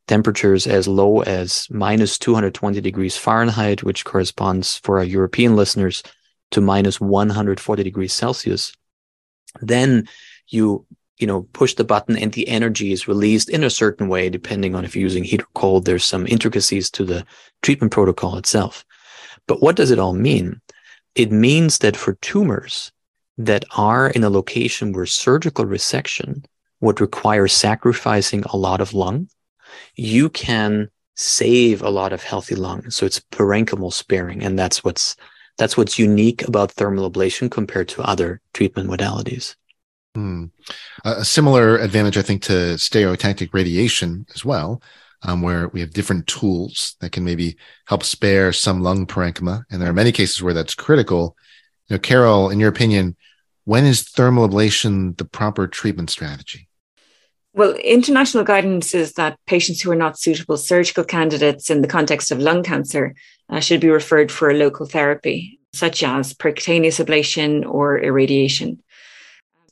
Temperatures 0.06 0.66
as 0.66 0.88
low 0.88 1.22
as 1.22 1.68
minus 1.70 2.18
220 2.18 2.80
degrees 2.80 3.16
Fahrenheit, 3.16 3.82
which 3.82 4.04
corresponds 4.04 4.78
for 4.78 4.98
our 4.98 5.04
European 5.04 5.54
listeners 5.54 6.02
to 6.50 6.60
minus 6.60 7.00
140 7.00 7.82
degrees 7.82 8.12
Celsius. 8.12 8.72
Then 9.60 10.08
you 10.48 10.86
you 11.18 11.26
know 11.26 11.42
push 11.52 11.74
the 11.74 11.84
button 11.84 12.16
and 12.16 12.32
the 12.32 12.48
energy 12.48 12.92
is 12.92 13.06
released 13.06 13.48
in 13.48 13.62
a 13.62 13.70
certain 13.70 14.08
way 14.08 14.28
depending 14.28 14.74
on 14.74 14.84
if 14.84 14.96
you're 14.96 15.02
using 15.02 15.24
heat 15.24 15.42
or 15.42 15.46
cold 15.54 15.84
there's 15.84 16.04
some 16.04 16.26
intricacies 16.26 16.90
to 16.90 17.04
the 17.04 17.24
treatment 17.62 17.92
protocol 17.92 18.36
itself 18.36 18.84
but 19.46 19.62
what 19.62 19.76
does 19.76 19.90
it 19.90 19.98
all 19.98 20.14
mean 20.14 20.60
it 21.14 21.30
means 21.30 21.78
that 21.78 21.96
for 21.96 22.14
tumors 22.14 22.90
that 23.46 23.64
are 23.76 24.09
in 24.11 24.24
a 24.24 24.31
location 24.31 24.92
where 24.92 25.07
surgical 25.07 25.64
resection 25.64 26.44
would 26.81 27.00
require 27.00 27.48
sacrificing 27.48 28.42
a 28.50 28.57
lot 28.57 28.81
of 28.81 28.94
lung, 28.94 29.29
you 29.94 30.29
can 30.29 30.90
save 31.16 31.83
a 31.83 31.90
lot 31.90 32.12
of 32.12 32.22
healthy 32.22 32.55
lung. 32.55 32.90
So 32.90 33.07
it's 33.07 33.20
parenchymal 33.20 33.92
sparing. 33.92 34.42
And 34.42 34.59
that's 34.59 34.85
what's 34.85 35.16
that's 35.59 35.76
what's 35.76 35.98
unique 35.98 36.46
about 36.48 36.72
thermal 36.72 37.11
ablation 37.11 37.50
compared 37.50 37.88
to 37.90 38.03
other 38.03 38.40
treatment 38.55 38.88
modalities. 38.88 39.57
Hmm. 40.14 40.46
A 41.05 41.24
similar 41.24 41.76
advantage, 41.76 42.16
I 42.16 42.22
think, 42.22 42.42
to 42.44 42.76
stereotactic 42.76 43.50
radiation 43.53 44.26
as 44.35 44.44
well, 44.44 44.83
um, 45.22 45.42
where 45.42 45.68
we 45.68 45.81
have 45.81 45.92
different 45.92 46.26
tools 46.26 46.96
that 47.00 47.12
can 47.12 47.24
maybe 47.24 47.57
help 47.87 48.03
spare 48.05 48.53
some 48.53 48.83
lung 48.83 49.07
parenchyma. 49.07 49.64
And 49.70 49.81
there 49.81 49.90
are 49.90 49.94
many 49.94 50.12
cases 50.12 50.42
where 50.42 50.55
that's 50.55 50.74
critical. 50.74 51.37
You 51.88 51.96
know, 51.96 52.00
Carol, 52.00 52.48
in 52.48 52.59
your 52.59 52.70
opinion, 52.70 53.16
when 53.64 53.84
is 53.84 54.02
thermal 54.02 54.48
ablation 54.48 55.16
the 55.16 55.24
proper 55.24 55.66
treatment 55.66 56.10
strategy? 56.10 56.68
Well, 57.52 57.72
international 57.74 58.44
guidance 58.44 58.94
is 58.94 59.14
that 59.14 59.38
patients 59.46 59.82
who 59.82 59.90
are 59.90 59.96
not 59.96 60.18
suitable 60.18 60.56
surgical 60.56 61.04
candidates 61.04 61.68
in 61.68 61.82
the 61.82 61.88
context 61.88 62.30
of 62.30 62.38
lung 62.38 62.62
cancer 62.62 63.14
uh, 63.48 63.60
should 63.60 63.80
be 63.80 63.90
referred 63.90 64.30
for 64.30 64.50
a 64.50 64.54
local 64.54 64.86
therapy, 64.86 65.58
such 65.72 66.02
as 66.04 66.32
percutaneous 66.32 67.04
ablation 67.04 67.68
or 67.68 67.98
irradiation. 67.98 68.80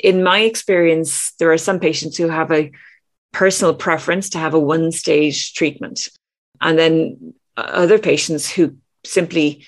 In 0.01 0.25
my 0.25 0.41
experience, 0.41 1.33
there 1.39 1.53
are 1.53 1.59
some 1.59 1.79
patients 1.79 2.17
who 2.17 2.29
have 2.29 2.51
a 2.51 2.73
personal 3.33 3.75
preference 3.75 4.31
to 4.31 4.39
have 4.39 4.55
a 4.55 4.61
one 4.61 4.91
stage 4.91 5.55
treatment, 5.55 6.09
and 6.61 6.77
then 6.79 7.35
other 7.57 7.99
patients 7.99 8.51
who 8.51 8.77
simply 9.05 9.65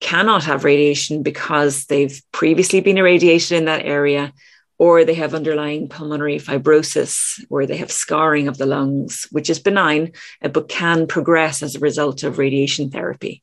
cannot 0.00 0.44
have 0.44 0.64
radiation 0.64 1.22
because 1.22 1.84
they've 1.86 2.20
previously 2.32 2.80
been 2.80 2.98
irradiated 2.98 3.52
in 3.52 3.66
that 3.66 3.84
area 3.84 4.32
or 4.80 5.04
they 5.04 5.12
have 5.12 5.34
underlying 5.34 5.90
pulmonary 5.90 6.38
fibrosis, 6.38 7.38
where 7.50 7.66
they 7.66 7.76
have 7.76 7.92
scarring 7.92 8.48
of 8.48 8.56
the 8.56 8.64
lungs, 8.64 9.28
which 9.30 9.50
is 9.50 9.58
benign, 9.58 10.10
uh, 10.42 10.48
but 10.48 10.70
can 10.70 11.06
progress 11.06 11.62
as 11.62 11.76
a 11.76 11.80
result 11.80 12.22
of 12.22 12.38
radiation 12.38 12.90
therapy. 12.90 13.42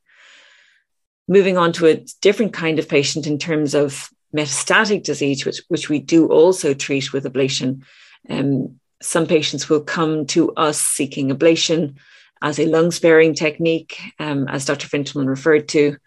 Moving 1.27 1.55
on 1.55 1.73
to 1.73 1.85
a 1.85 2.03
different 2.21 2.53
kind 2.53 2.79
of 2.79 2.89
patient 2.89 3.27
in 3.27 3.37
terms 3.37 3.75
of 3.75 4.09
metastatic 4.35 5.03
disease, 5.03 5.45
which, 5.45 5.61
which 5.67 5.89
we 5.89 5.99
do 5.99 6.27
also 6.27 6.73
treat 6.73 7.13
with 7.13 7.25
ablation. 7.25 7.83
Um, 8.27 8.79
some 8.99 9.27
patients 9.27 9.69
will 9.69 9.81
come 9.81 10.25
to 10.27 10.51
us 10.53 10.81
seeking 10.81 11.29
ablation 11.29 11.97
as 12.41 12.59
a 12.59 12.65
lung 12.65 12.89
sparing 12.89 13.35
technique, 13.35 13.99
um, 14.17 14.47
as 14.47 14.65
Dr. 14.65 14.87
Fintelmann 14.87 15.27
referred 15.27 15.67
to, 15.69 15.97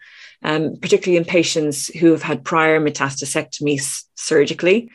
um, 0.43 0.75
particularly 0.81 1.17
in 1.17 1.25
patients 1.25 1.87
who 1.87 2.11
have 2.11 2.23
had 2.23 2.43
prior 2.43 2.79
metastasectomy 2.79 3.79
surgically 4.15 4.89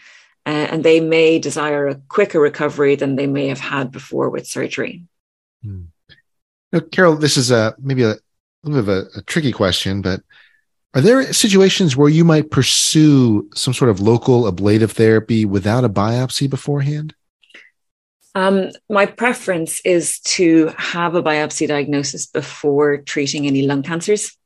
uh, 0.46 0.68
and 0.70 0.84
they 0.84 1.00
may 1.00 1.38
desire 1.40 1.88
a 1.88 1.96
quicker 2.08 2.38
recovery 2.38 2.94
than 2.94 3.16
they 3.16 3.26
may 3.26 3.48
have 3.48 3.58
had 3.58 3.90
before 3.90 4.30
with 4.30 4.46
surgery. 4.46 5.02
Hmm. 5.62 5.86
Now, 6.72 6.80
Carol, 6.80 7.16
this 7.16 7.36
is 7.36 7.50
a 7.50 7.74
maybe 7.78 8.04
a, 8.04 8.12
a 8.12 8.18
little 8.62 8.82
bit 8.82 9.04
of 9.04 9.16
a, 9.16 9.18
a 9.18 9.22
tricky 9.22 9.52
question, 9.52 10.02
but 10.02 10.20
are 10.94 11.00
there 11.00 11.32
situations 11.32 11.96
where 11.96 12.08
you 12.08 12.24
might 12.24 12.50
pursue 12.50 13.48
some 13.54 13.74
sort 13.74 13.90
of 13.90 14.00
local 14.00 14.46
ablative 14.46 14.92
therapy 14.92 15.44
without 15.44 15.84
a 15.84 15.88
biopsy 15.88 16.48
beforehand? 16.48 17.14
Um, 18.34 18.70
my 18.88 19.06
preference 19.06 19.80
is 19.84 20.20
to 20.20 20.72
have 20.76 21.14
a 21.14 21.22
biopsy 21.22 21.66
diagnosis 21.66 22.26
before 22.26 22.98
treating 22.98 23.46
any 23.46 23.62
lung 23.62 23.82
cancers 23.82 24.36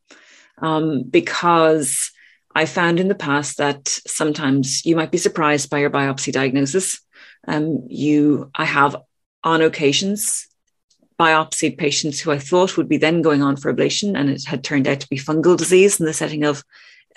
um, 0.61 1.03
because 1.03 2.11
I 2.55 2.66
found 2.66 3.01
in 3.01 3.09
the 3.09 3.14
past 3.14 3.59
that 3.59 3.88
sometimes 4.07 4.85
you 4.85 4.96
might 4.96 5.11
be 5.11 5.18
surprised 5.18 5.70
by 5.70 5.79
your 5.79 5.90
biopsy 5.90 6.33
diagnosis. 6.33 7.01
Um, 7.46 7.85
you, 7.88 8.51
I 8.55 8.64
have 8.64 8.96
on 9.44 9.62
occasions 9.62 10.46
biopsied 11.18 11.77
patients 11.77 12.18
who 12.18 12.31
I 12.31 12.38
thought 12.38 12.77
would 12.77 12.88
be 12.88 12.96
then 12.96 13.20
going 13.20 13.42
on 13.42 13.57
for 13.57 13.73
ablation, 13.73 14.18
and 14.18 14.31
it 14.31 14.44
had 14.44 14.64
turned 14.64 14.88
out 14.88 15.01
to 15.01 15.09
be 15.09 15.18
fungal 15.18 15.57
disease 15.57 16.01
in 16.01 16.07
the 16.07 16.14
setting 16.14 16.44
of 16.44 16.64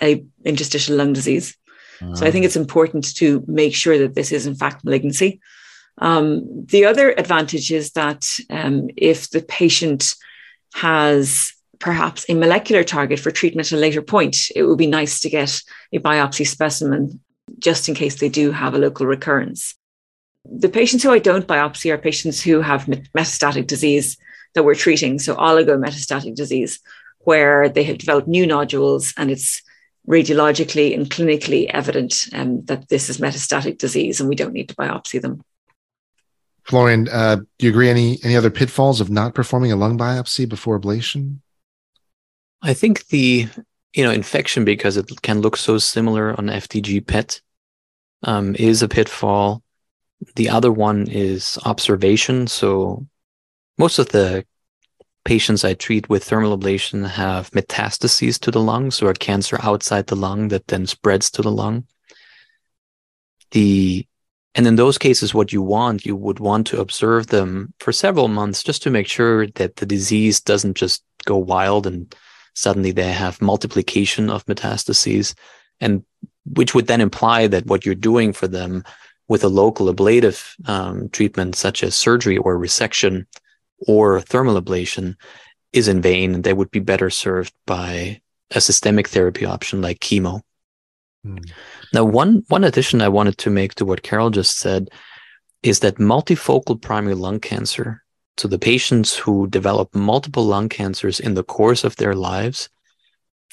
a 0.02 0.24
interstitial 0.44 0.96
lung 0.96 1.14
disease. 1.14 1.56
Uh-huh. 2.02 2.14
So 2.14 2.26
I 2.26 2.30
think 2.30 2.44
ah. 2.44 2.46
it's 2.46 2.56
important 2.56 3.16
to 3.16 3.42
make 3.46 3.74
sure 3.74 3.98
that 3.98 4.14
this 4.14 4.30
is 4.30 4.46
in 4.46 4.54
fact 4.54 4.84
malignancy. 4.84 5.40
Um, 5.98 6.66
the 6.66 6.84
other 6.84 7.12
advantage 7.12 7.72
is 7.72 7.92
that 7.92 8.26
um, 8.50 8.88
if 8.96 9.30
the 9.30 9.42
patient 9.42 10.14
has 10.74 11.52
perhaps 11.84 12.24
a 12.30 12.34
molecular 12.34 12.82
target 12.82 13.20
for 13.20 13.30
treatment 13.30 13.70
at 13.70 13.76
a 13.76 13.80
later 13.80 14.00
point, 14.00 14.50
it 14.56 14.62
would 14.62 14.78
be 14.78 14.86
nice 14.86 15.20
to 15.20 15.28
get 15.28 15.60
a 15.92 15.98
biopsy 15.98 16.46
specimen 16.46 17.20
just 17.58 17.90
in 17.90 17.94
case 17.94 18.18
they 18.18 18.30
do 18.30 18.52
have 18.52 18.72
a 18.72 18.78
local 18.78 19.04
recurrence. 19.04 19.74
The 20.46 20.70
patients 20.70 21.02
who 21.02 21.12
I 21.12 21.18
don't 21.18 21.46
biopsy 21.46 21.92
are 21.92 21.98
patients 21.98 22.40
who 22.40 22.62
have 22.62 22.86
metastatic 22.86 23.66
disease 23.66 24.16
that 24.54 24.62
we're 24.62 24.74
treating, 24.74 25.18
so 25.18 25.34
oligometastatic 25.34 26.34
disease, 26.34 26.80
where 27.18 27.68
they 27.68 27.84
have 27.84 27.98
developed 27.98 28.28
new 28.28 28.46
nodules 28.46 29.12
and 29.18 29.30
it's 29.30 29.60
radiologically 30.08 30.94
and 30.94 31.10
clinically 31.10 31.66
evident 31.68 32.28
um, 32.32 32.64
that 32.64 32.88
this 32.88 33.10
is 33.10 33.18
metastatic 33.18 33.76
disease 33.76 34.20
and 34.20 34.28
we 34.30 34.36
don't 34.36 34.54
need 34.54 34.70
to 34.70 34.76
biopsy 34.76 35.20
them. 35.20 35.42
Florian, 36.62 37.08
uh, 37.10 37.36
do 37.36 37.66
you 37.66 37.68
agree 37.68 37.90
any 37.90 38.18
any 38.24 38.36
other 38.36 38.50
pitfalls 38.50 39.02
of 39.02 39.10
not 39.10 39.34
performing 39.34 39.70
a 39.70 39.76
lung 39.76 39.98
biopsy 39.98 40.48
before 40.48 40.80
ablation? 40.80 41.40
I 42.64 42.72
think 42.72 43.08
the 43.08 43.46
you 43.92 44.02
know 44.02 44.10
infection 44.10 44.64
because 44.64 44.96
it 44.96 45.20
can 45.20 45.42
look 45.42 45.56
so 45.56 45.76
similar 45.76 46.30
on 46.30 46.46
FDG 46.46 47.06
PET 47.06 47.42
um, 48.22 48.56
is 48.58 48.82
a 48.82 48.88
pitfall. 48.88 49.62
The 50.36 50.48
other 50.48 50.72
one 50.72 51.06
is 51.06 51.58
observation. 51.66 52.46
So 52.46 53.06
most 53.76 53.98
of 53.98 54.08
the 54.08 54.46
patients 55.26 55.62
I 55.62 55.74
treat 55.74 56.08
with 56.08 56.24
thermal 56.24 56.58
ablation 56.58 57.06
have 57.06 57.50
metastases 57.50 58.40
to 58.40 58.50
the 58.50 58.60
lungs 58.60 59.02
or 59.02 59.10
a 59.10 59.14
cancer 59.14 59.58
outside 59.62 60.06
the 60.06 60.16
lung 60.16 60.48
that 60.48 60.68
then 60.68 60.86
spreads 60.86 61.30
to 61.32 61.42
the 61.42 61.52
lung. 61.52 61.86
The 63.50 64.06
and 64.54 64.66
in 64.66 64.76
those 64.76 64.96
cases, 64.96 65.34
what 65.34 65.52
you 65.52 65.60
want, 65.60 66.06
you 66.06 66.16
would 66.16 66.38
want 66.38 66.66
to 66.68 66.80
observe 66.80 67.26
them 67.26 67.74
for 67.80 67.92
several 67.92 68.28
months 68.28 68.62
just 68.62 68.82
to 68.84 68.90
make 68.90 69.08
sure 69.08 69.48
that 69.48 69.76
the 69.76 69.86
disease 69.86 70.40
doesn't 70.40 70.78
just 70.78 71.04
go 71.26 71.36
wild 71.36 71.86
and 71.86 72.14
suddenly 72.54 72.92
they 72.92 73.12
have 73.12 73.42
multiplication 73.42 74.30
of 74.30 74.46
metastases 74.46 75.34
and 75.80 76.04
which 76.46 76.74
would 76.74 76.86
then 76.86 77.00
imply 77.00 77.46
that 77.46 77.66
what 77.66 77.84
you're 77.84 77.94
doing 77.94 78.32
for 78.32 78.46
them 78.46 78.84
with 79.28 79.42
a 79.44 79.48
local 79.48 79.88
ablative 79.88 80.54
um, 80.66 81.08
treatment 81.10 81.56
such 81.56 81.82
as 81.82 81.96
surgery 81.96 82.36
or 82.36 82.58
resection 82.58 83.26
or 83.86 84.20
thermal 84.20 84.60
ablation 84.60 85.16
is 85.72 85.88
in 85.88 86.00
vain 86.00 86.34
and 86.34 86.44
they 86.44 86.52
would 86.52 86.70
be 86.70 86.80
better 86.80 87.10
served 87.10 87.52
by 87.66 88.20
a 88.52 88.60
systemic 88.60 89.08
therapy 89.08 89.44
option 89.44 89.80
like 89.82 89.98
chemo 90.00 90.40
hmm. 91.24 91.38
now 91.92 92.04
one 92.04 92.44
one 92.48 92.64
addition 92.64 93.02
i 93.02 93.08
wanted 93.08 93.36
to 93.36 93.50
make 93.50 93.74
to 93.74 93.84
what 93.84 94.02
carol 94.02 94.30
just 94.30 94.58
said 94.58 94.88
is 95.62 95.80
that 95.80 95.96
multifocal 95.96 96.80
primary 96.80 97.14
lung 97.14 97.40
cancer 97.40 98.03
so 98.36 98.48
the 98.48 98.58
patients 98.58 99.16
who 99.16 99.46
develop 99.46 99.94
multiple 99.94 100.44
lung 100.44 100.68
cancers 100.68 101.20
in 101.20 101.34
the 101.34 101.44
course 101.44 101.84
of 101.84 101.96
their 101.96 102.14
lives, 102.14 102.68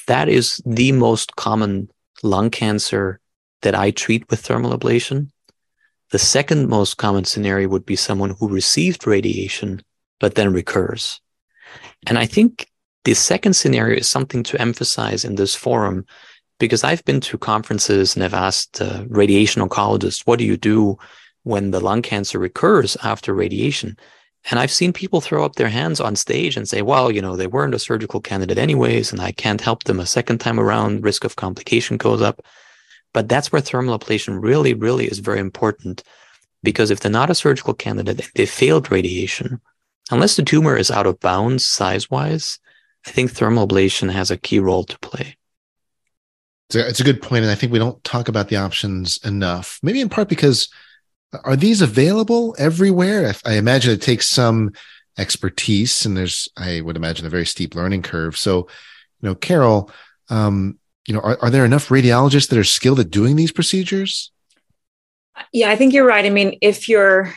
that 0.08 0.28
is 0.28 0.62
the 0.66 0.92
most 0.92 1.36
common 1.36 1.90
lung 2.24 2.50
cancer 2.50 3.20
that 3.62 3.76
I 3.76 3.92
treat 3.92 4.30
with 4.30 4.40
thermal 4.40 4.78
ablation. 4.78 5.30
The 6.10 6.20
second 6.20 6.68
most 6.68 6.98
common 6.98 7.26
scenario 7.26 7.70
would 7.70 7.86
be 7.86 7.96
someone 7.96 8.32
who 8.32 8.50
received 8.50 9.06
radiation, 9.06 9.82
but 10.20 10.36
then 10.36 10.52
recurs. 10.52 11.22
And 12.08 12.18
I 12.18 12.26
think 12.26 12.68
the 13.06 13.14
second 13.14 13.54
scenario 13.54 13.98
is 13.98 14.10
something 14.10 14.44
to 14.44 14.60
emphasize 14.60 15.24
in 15.24 15.36
this 15.36 15.56
forum 15.56 16.06
because 16.60 16.84
I've 16.84 17.04
been 17.06 17.22
to 17.22 17.38
conferences 17.38 18.16
and 18.16 18.24
I've 18.24 18.34
asked 18.34 18.82
uh, 18.82 19.04
radiation 19.08 19.68
oncologists, 19.68 20.28
what 20.28 20.38
do 20.38 20.46
you 20.46 20.58
do 20.58 20.98
when 21.44 21.72
the 21.72 21.80
lung 21.80 22.02
cancer 22.02 22.38
recurs 22.38 22.98
after 23.04 23.34
radiation? 23.34 23.98
And 24.50 24.60
I've 24.60 24.72
seen 24.72 24.92
people 24.92 25.22
throw 25.22 25.46
up 25.46 25.56
their 25.56 25.70
hands 25.70 26.00
on 26.00 26.16
stage 26.16 26.58
and 26.58 26.68
say, 26.68 26.82
well, 26.82 27.12
you 27.12 27.22
know, 27.22 27.36
they 27.36 27.48
weren't 27.48 27.76
a 27.76 27.80
surgical 27.80 28.20
candidate 28.20 28.58
anyways, 28.58 29.12
and 29.12 29.22
I 29.22 29.32
can't 29.32 29.62
help 29.62 29.84
them 29.84 30.00
a 30.00 30.06
second 30.06 30.40
time 30.40 30.60
around. 30.60 31.04
Risk 31.04 31.24
of 31.24 31.36
complication 31.36 31.98
goes 31.98 32.22
up. 32.22 32.42
But 33.14 33.30
that's 33.30 33.52
where 33.52 33.62
thermal 33.62 33.98
ablation 34.00 34.42
really, 34.42 34.74
really 34.74 35.06
is 35.06 35.20
very 35.20 35.40
important. 35.40 36.04
Because 36.64 36.92
if 36.92 37.00
they're 37.00 37.12
not 37.12 37.30
a 37.30 37.36
surgical 37.36 37.74
candidate, 37.74 38.30
they 38.36 38.46
failed 38.46 38.92
radiation, 38.92 39.62
unless 40.10 40.36
the 40.36 40.44
tumor 40.44 40.76
is 40.76 40.92
out 40.92 41.08
of 41.08 41.20
bounds 41.20 41.66
size 41.66 42.10
wise, 42.10 42.60
I 43.06 43.12
think 43.12 43.32
thermal 43.32 43.68
ablation 43.68 44.12
has 44.12 44.32
a 44.32 44.38
key 44.38 44.60
role 44.60 44.84
to 44.86 45.00
play. 45.00 45.38
It's 46.70 46.76
a, 46.76 46.88
it's 46.88 47.00
a 47.00 47.04
good 47.04 47.22
point, 47.22 47.44
and 47.44 47.52
I 47.52 47.56
think 47.56 47.72
we 47.72 47.80
don't 47.80 48.02
talk 48.04 48.28
about 48.28 48.48
the 48.48 48.58
options 48.58 49.20
enough. 49.26 49.80
Maybe 49.84 50.02
in 50.02 50.10
part 50.10 50.30
because 50.30 50.70
are 51.44 51.56
these 51.56 51.82
available 51.82 52.56
everywhere? 52.58 53.34
I 53.46 53.54
imagine 53.54 53.94
it 53.94 54.02
takes 54.02 54.28
some 54.28 54.72
expertise, 55.18 56.06
and 56.06 56.16
there's, 56.16 56.50
I 56.58 56.82
would 56.82 56.96
imagine, 56.96 57.26
a 57.26 57.30
very 57.30 57.46
steep 57.46 57.76
learning 57.76 58.02
curve. 58.02 58.38
So, 58.38 58.68
you 59.22 59.30
know, 59.30 59.36
Carol, 59.36 59.92
um, 60.30 60.80
you 61.08 61.14
know, 61.14 61.22
are, 61.22 61.38
are 61.42 61.50
there 61.50 61.66
enough 61.66 61.90
radiologists 61.90 62.50
that 62.50 62.60
are 62.60 62.64
skilled 62.64 63.00
at 63.00 63.12
doing 63.12 63.36
these 63.36 63.52
procedures? 63.52 64.32
Yeah, 65.52 65.70
I 65.70 65.76
think 65.76 65.94
you're 65.94 66.06
right. 66.06 66.26
I 66.26 66.30
mean, 66.30 66.58
if 66.62 66.88
your 66.88 67.34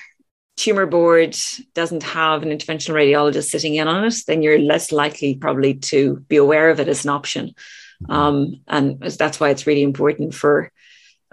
tumor 0.56 0.86
board 0.86 1.36
doesn't 1.74 2.02
have 2.02 2.42
an 2.42 2.50
interventional 2.50 2.94
radiologist 2.94 3.48
sitting 3.48 3.74
in 3.74 3.88
on 3.88 4.04
it, 4.04 4.14
then 4.26 4.42
you're 4.42 4.58
less 4.58 4.92
likely 4.92 5.34
probably 5.34 5.74
to 5.74 6.16
be 6.28 6.36
aware 6.36 6.70
of 6.70 6.80
it 6.80 6.88
as 6.88 7.04
an 7.04 7.10
option. 7.10 7.54
Mm-hmm. 8.02 8.12
Um, 8.12 8.60
and 8.68 9.00
that's 9.00 9.40
why 9.40 9.50
it's 9.50 9.66
really 9.66 9.82
important 9.82 10.34
for 10.34 10.70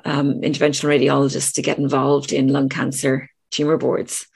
um, 0.05 0.41
interventional 0.41 0.89
radiologists 0.89 1.53
to 1.53 1.61
get 1.61 1.77
involved 1.77 2.31
in 2.33 2.47
lung 2.47 2.69
cancer 2.69 3.29
tumor 3.51 3.77
boards. 3.77 4.27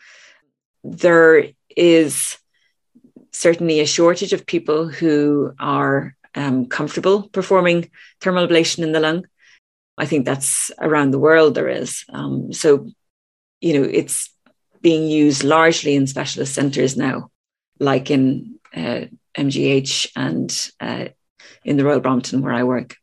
There 0.84 1.48
is 1.76 2.38
certainly 3.32 3.80
a 3.80 3.86
shortage 3.86 4.34
of 4.34 4.46
people 4.46 4.88
who 4.88 5.54
are 5.60 6.16
um, 6.36 6.68
comfortable 6.68 7.30
performing 7.30 7.90
thermal 8.22 8.48
ablation 8.48 8.84
in 8.84 8.92
the 8.92 9.00
lung. 9.00 9.26
I 9.98 10.06
think 10.06 10.26
that's 10.26 10.72
around 10.80 11.12
the 11.12 11.20
world 11.20 11.56
there 11.56 11.70
is. 11.70 12.04
Um, 12.10 12.52
so, 12.52 12.88
you 13.62 13.80
know, 13.80 13.88
it's 13.90 14.30
being 14.82 15.08
used 15.08 15.44
largely 15.44 15.96
in 15.96 16.08
specialist 16.08 16.54
centres 16.54 16.98
now, 16.98 17.32
like 17.80 18.12
in 18.12 18.60
uh, 18.76 19.06
MGH 19.38 20.12
and 20.16 20.72
uh, 20.80 21.10
in 21.64 21.78
the 21.78 21.86
Royal 21.86 22.02
Brompton 22.02 22.42
where 22.42 22.54
I 22.54 22.64
work. 22.64 22.98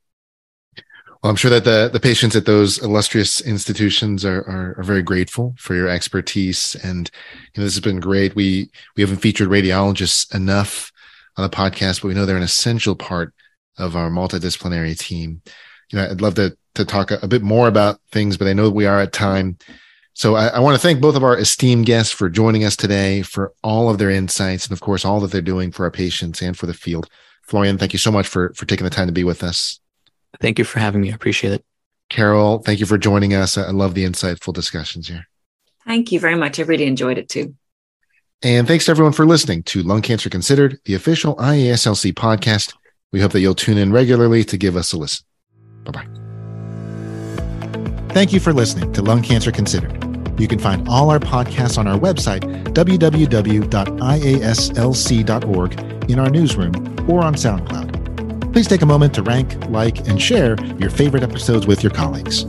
Well, 1.23 1.31
I'm 1.31 1.37
sure 1.37 1.51
that 1.53 1.65
the, 1.65 1.89
the 1.93 2.01
patients 2.01 2.35
at 2.35 2.47
those 2.47 2.79
illustrious 2.83 3.41
institutions 3.41 4.25
are, 4.25 4.41
are, 4.41 4.75
are, 4.77 4.83
very 4.83 5.05
grateful 5.05 5.55
for 5.57 5.77
your 5.77 5.87
expertise. 5.87 6.75
And, 6.83 7.09
you 7.55 7.61
know, 7.61 7.65
this 7.65 7.75
has 7.75 7.81
been 7.81 8.01
great. 8.01 8.35
We, 8.35 8.71
we 8.97 9.03
haven't 9.03 9.19
featured 9.19 9.49
radiologists 9.49 10.35
enough 10.35 10.91
on 11.37 11.49
the 11.49 11.57
podcast, 11.57 12.03
but 12.03 12.09
we 12.09 12.15
know 12.15 12.27
they're 12.27 12.37
an 12.37 12.43
essential 12.43 12.97
part 12.97 13.33
of 13.79 13.95
our 13.95 14.11
multidisciplinary 14.11 14.99
team. 14.99 15.43
You 15.93 15.99
know, 15.99 16.11
I'd 16.11 16.21
love 16.21 16.35
to, 16.35 16.57
to 16.75 16.85
talk 16.85 17.13
a, 17.13 17.21
a 17.23 17.29
bit 17.29 17.43
more 17.43 17.69
about 17.69 18.01
things, 18.11 18.37
but 18.37 18.49
I 18.49 18.53
know 18.53 18.69
we 18.69 18.87
are 18.87 19.01
at 19.01 19.13
time. 19.13 19.59
So 20.15 20.35
I, 20.35 20.49
I 20.49 20.59
want 20.59 20.75
to 20.75 20.83
thank 20.83 21.01
both 21.01 21.15
of 21.15 21.23
our 21.23 21.39
esteemed 21.39 21.87
guests 21.87 22.13
for 22.13 22.29
joining 22.31 22.65
us 22.65 22.75
today, 22.75 23.23
for 23.23 23.55
all 23.63 23.89
of 23.89 23.99
their 23.99 24.11
insights, 24.11 24.67
and 24.67 24.73
of 24.73 24.81
course, 24.81 25.05
all 25.05 25.21
that 25.21 25.31
they're 25.31 25.41
doing 25.41 25.71
for 25.71 25.85
our 25.85 25.91
patients 25.93 26.43
and 26.43 26.59
for 26.59 26.67
the 26.67 26.75
field. 26.75 27.09
Florian, 27.43 27.79
thank 27.79 27.93
you 27.93 27.99
so 28.01 28.11
much 28.11 28.27
for, 28.27 28.53
for 28.55 28.67
taking 28.67 28.85
the 28.85 28.91
time 28.91 29.07
to 29.07 29.13
be 29.13 29.25
with 29.25 29.45
us. 29.45 29.79
Thank 30.41 30.59
you 30.59 30.65
for 30.65 30.79
having 30.79 31.01
me. 31.01 31.13
I 31.13 31.15
appreciate 31.15 31.53
it. 31.53 31.65
Carol, 32.09 32.59
thank 32.59 32.81
you 32.81 32.87
for 32.87 32.99
joining 32.99 33.35
us. 33.35 33.57
I 33.57 33.71
love 33.71 33.95
the 33.95 34.05
insightful 34.05 34.53
discussions 34.53 35.09
here. 35.09 35.27
Thank 35.87 36.13
you 36.13 36.21
very 36.21 36.37
much. 36.37 36.61
I 36.61 36.65
really 36.65 36.85
enjoyed 36.85 37.19
it 37.19 37.29
too. 37.29 37.55
And 38.43 38.67
thanks 38.67 38.87
to 38.87 38.91
everyone 38.91 39.13
for 39.13 39.25
listening 39.25 39.63
to 39.65 39.83
Lung 39.83 40.03
Cancer 40.03 40.29
Considered, 40.29 40.81
the 40.85 40.95
official 40.95 41.37
IASLC 41.37 42.13
podcast. 42.13 42.75
We 43.13 43.21
hope 43.21 43.33
that 43.33 43.41
you'll 43.41 43.55
tune 43.55 43.79
in 43.79 43.93
regularly 43.93 44.43
to 44.45 44.57
give 44.57 44.77
us 44.77 44.93
a 44.93 44.99
listen. 44.99 45.25
Bye 45.85 45.93
bye. 45.93 46.07
Thank 48.13 48.33
you 48.33 48.41
for 48.41 48.53
listening 48.53 48.93
to 48.95 49.03
Lung 49.03 49.23
Cancer 49.23 49.53
Considered. 49.53 49.99
You 50.39 50.49
can 50.49 50.59
find 50.59 50.89
all 50.89 51.09
our 51.11 51.21
podcasts 51.21 51.79
on 51.79 51.87
our 51.87 51.99
website, 51.99 52.43
www.iaslc.org, 52.75 53.71
in 56.11 56.19
our 56.19 56.31
newsroom, 56.31 56.75
or 57.09 57.23
on 57.23 57.35
SoundCloud. 57.35 58.02
Please 58.53 58.69
take 58.69 58.83
a 58.83 58.87
moment 58.87 59.15
to 59.15 59.23
rank, 59.23 59.57
like, 59.71 60.07
and 60.09 60.21
share 60.21 60.63
your 60.77 60.91
favorite 60.91 61.23
episodes 61.23 61.67
with 61.67 61.83
your 61.83 61.91
colleagues. 61.91 62.45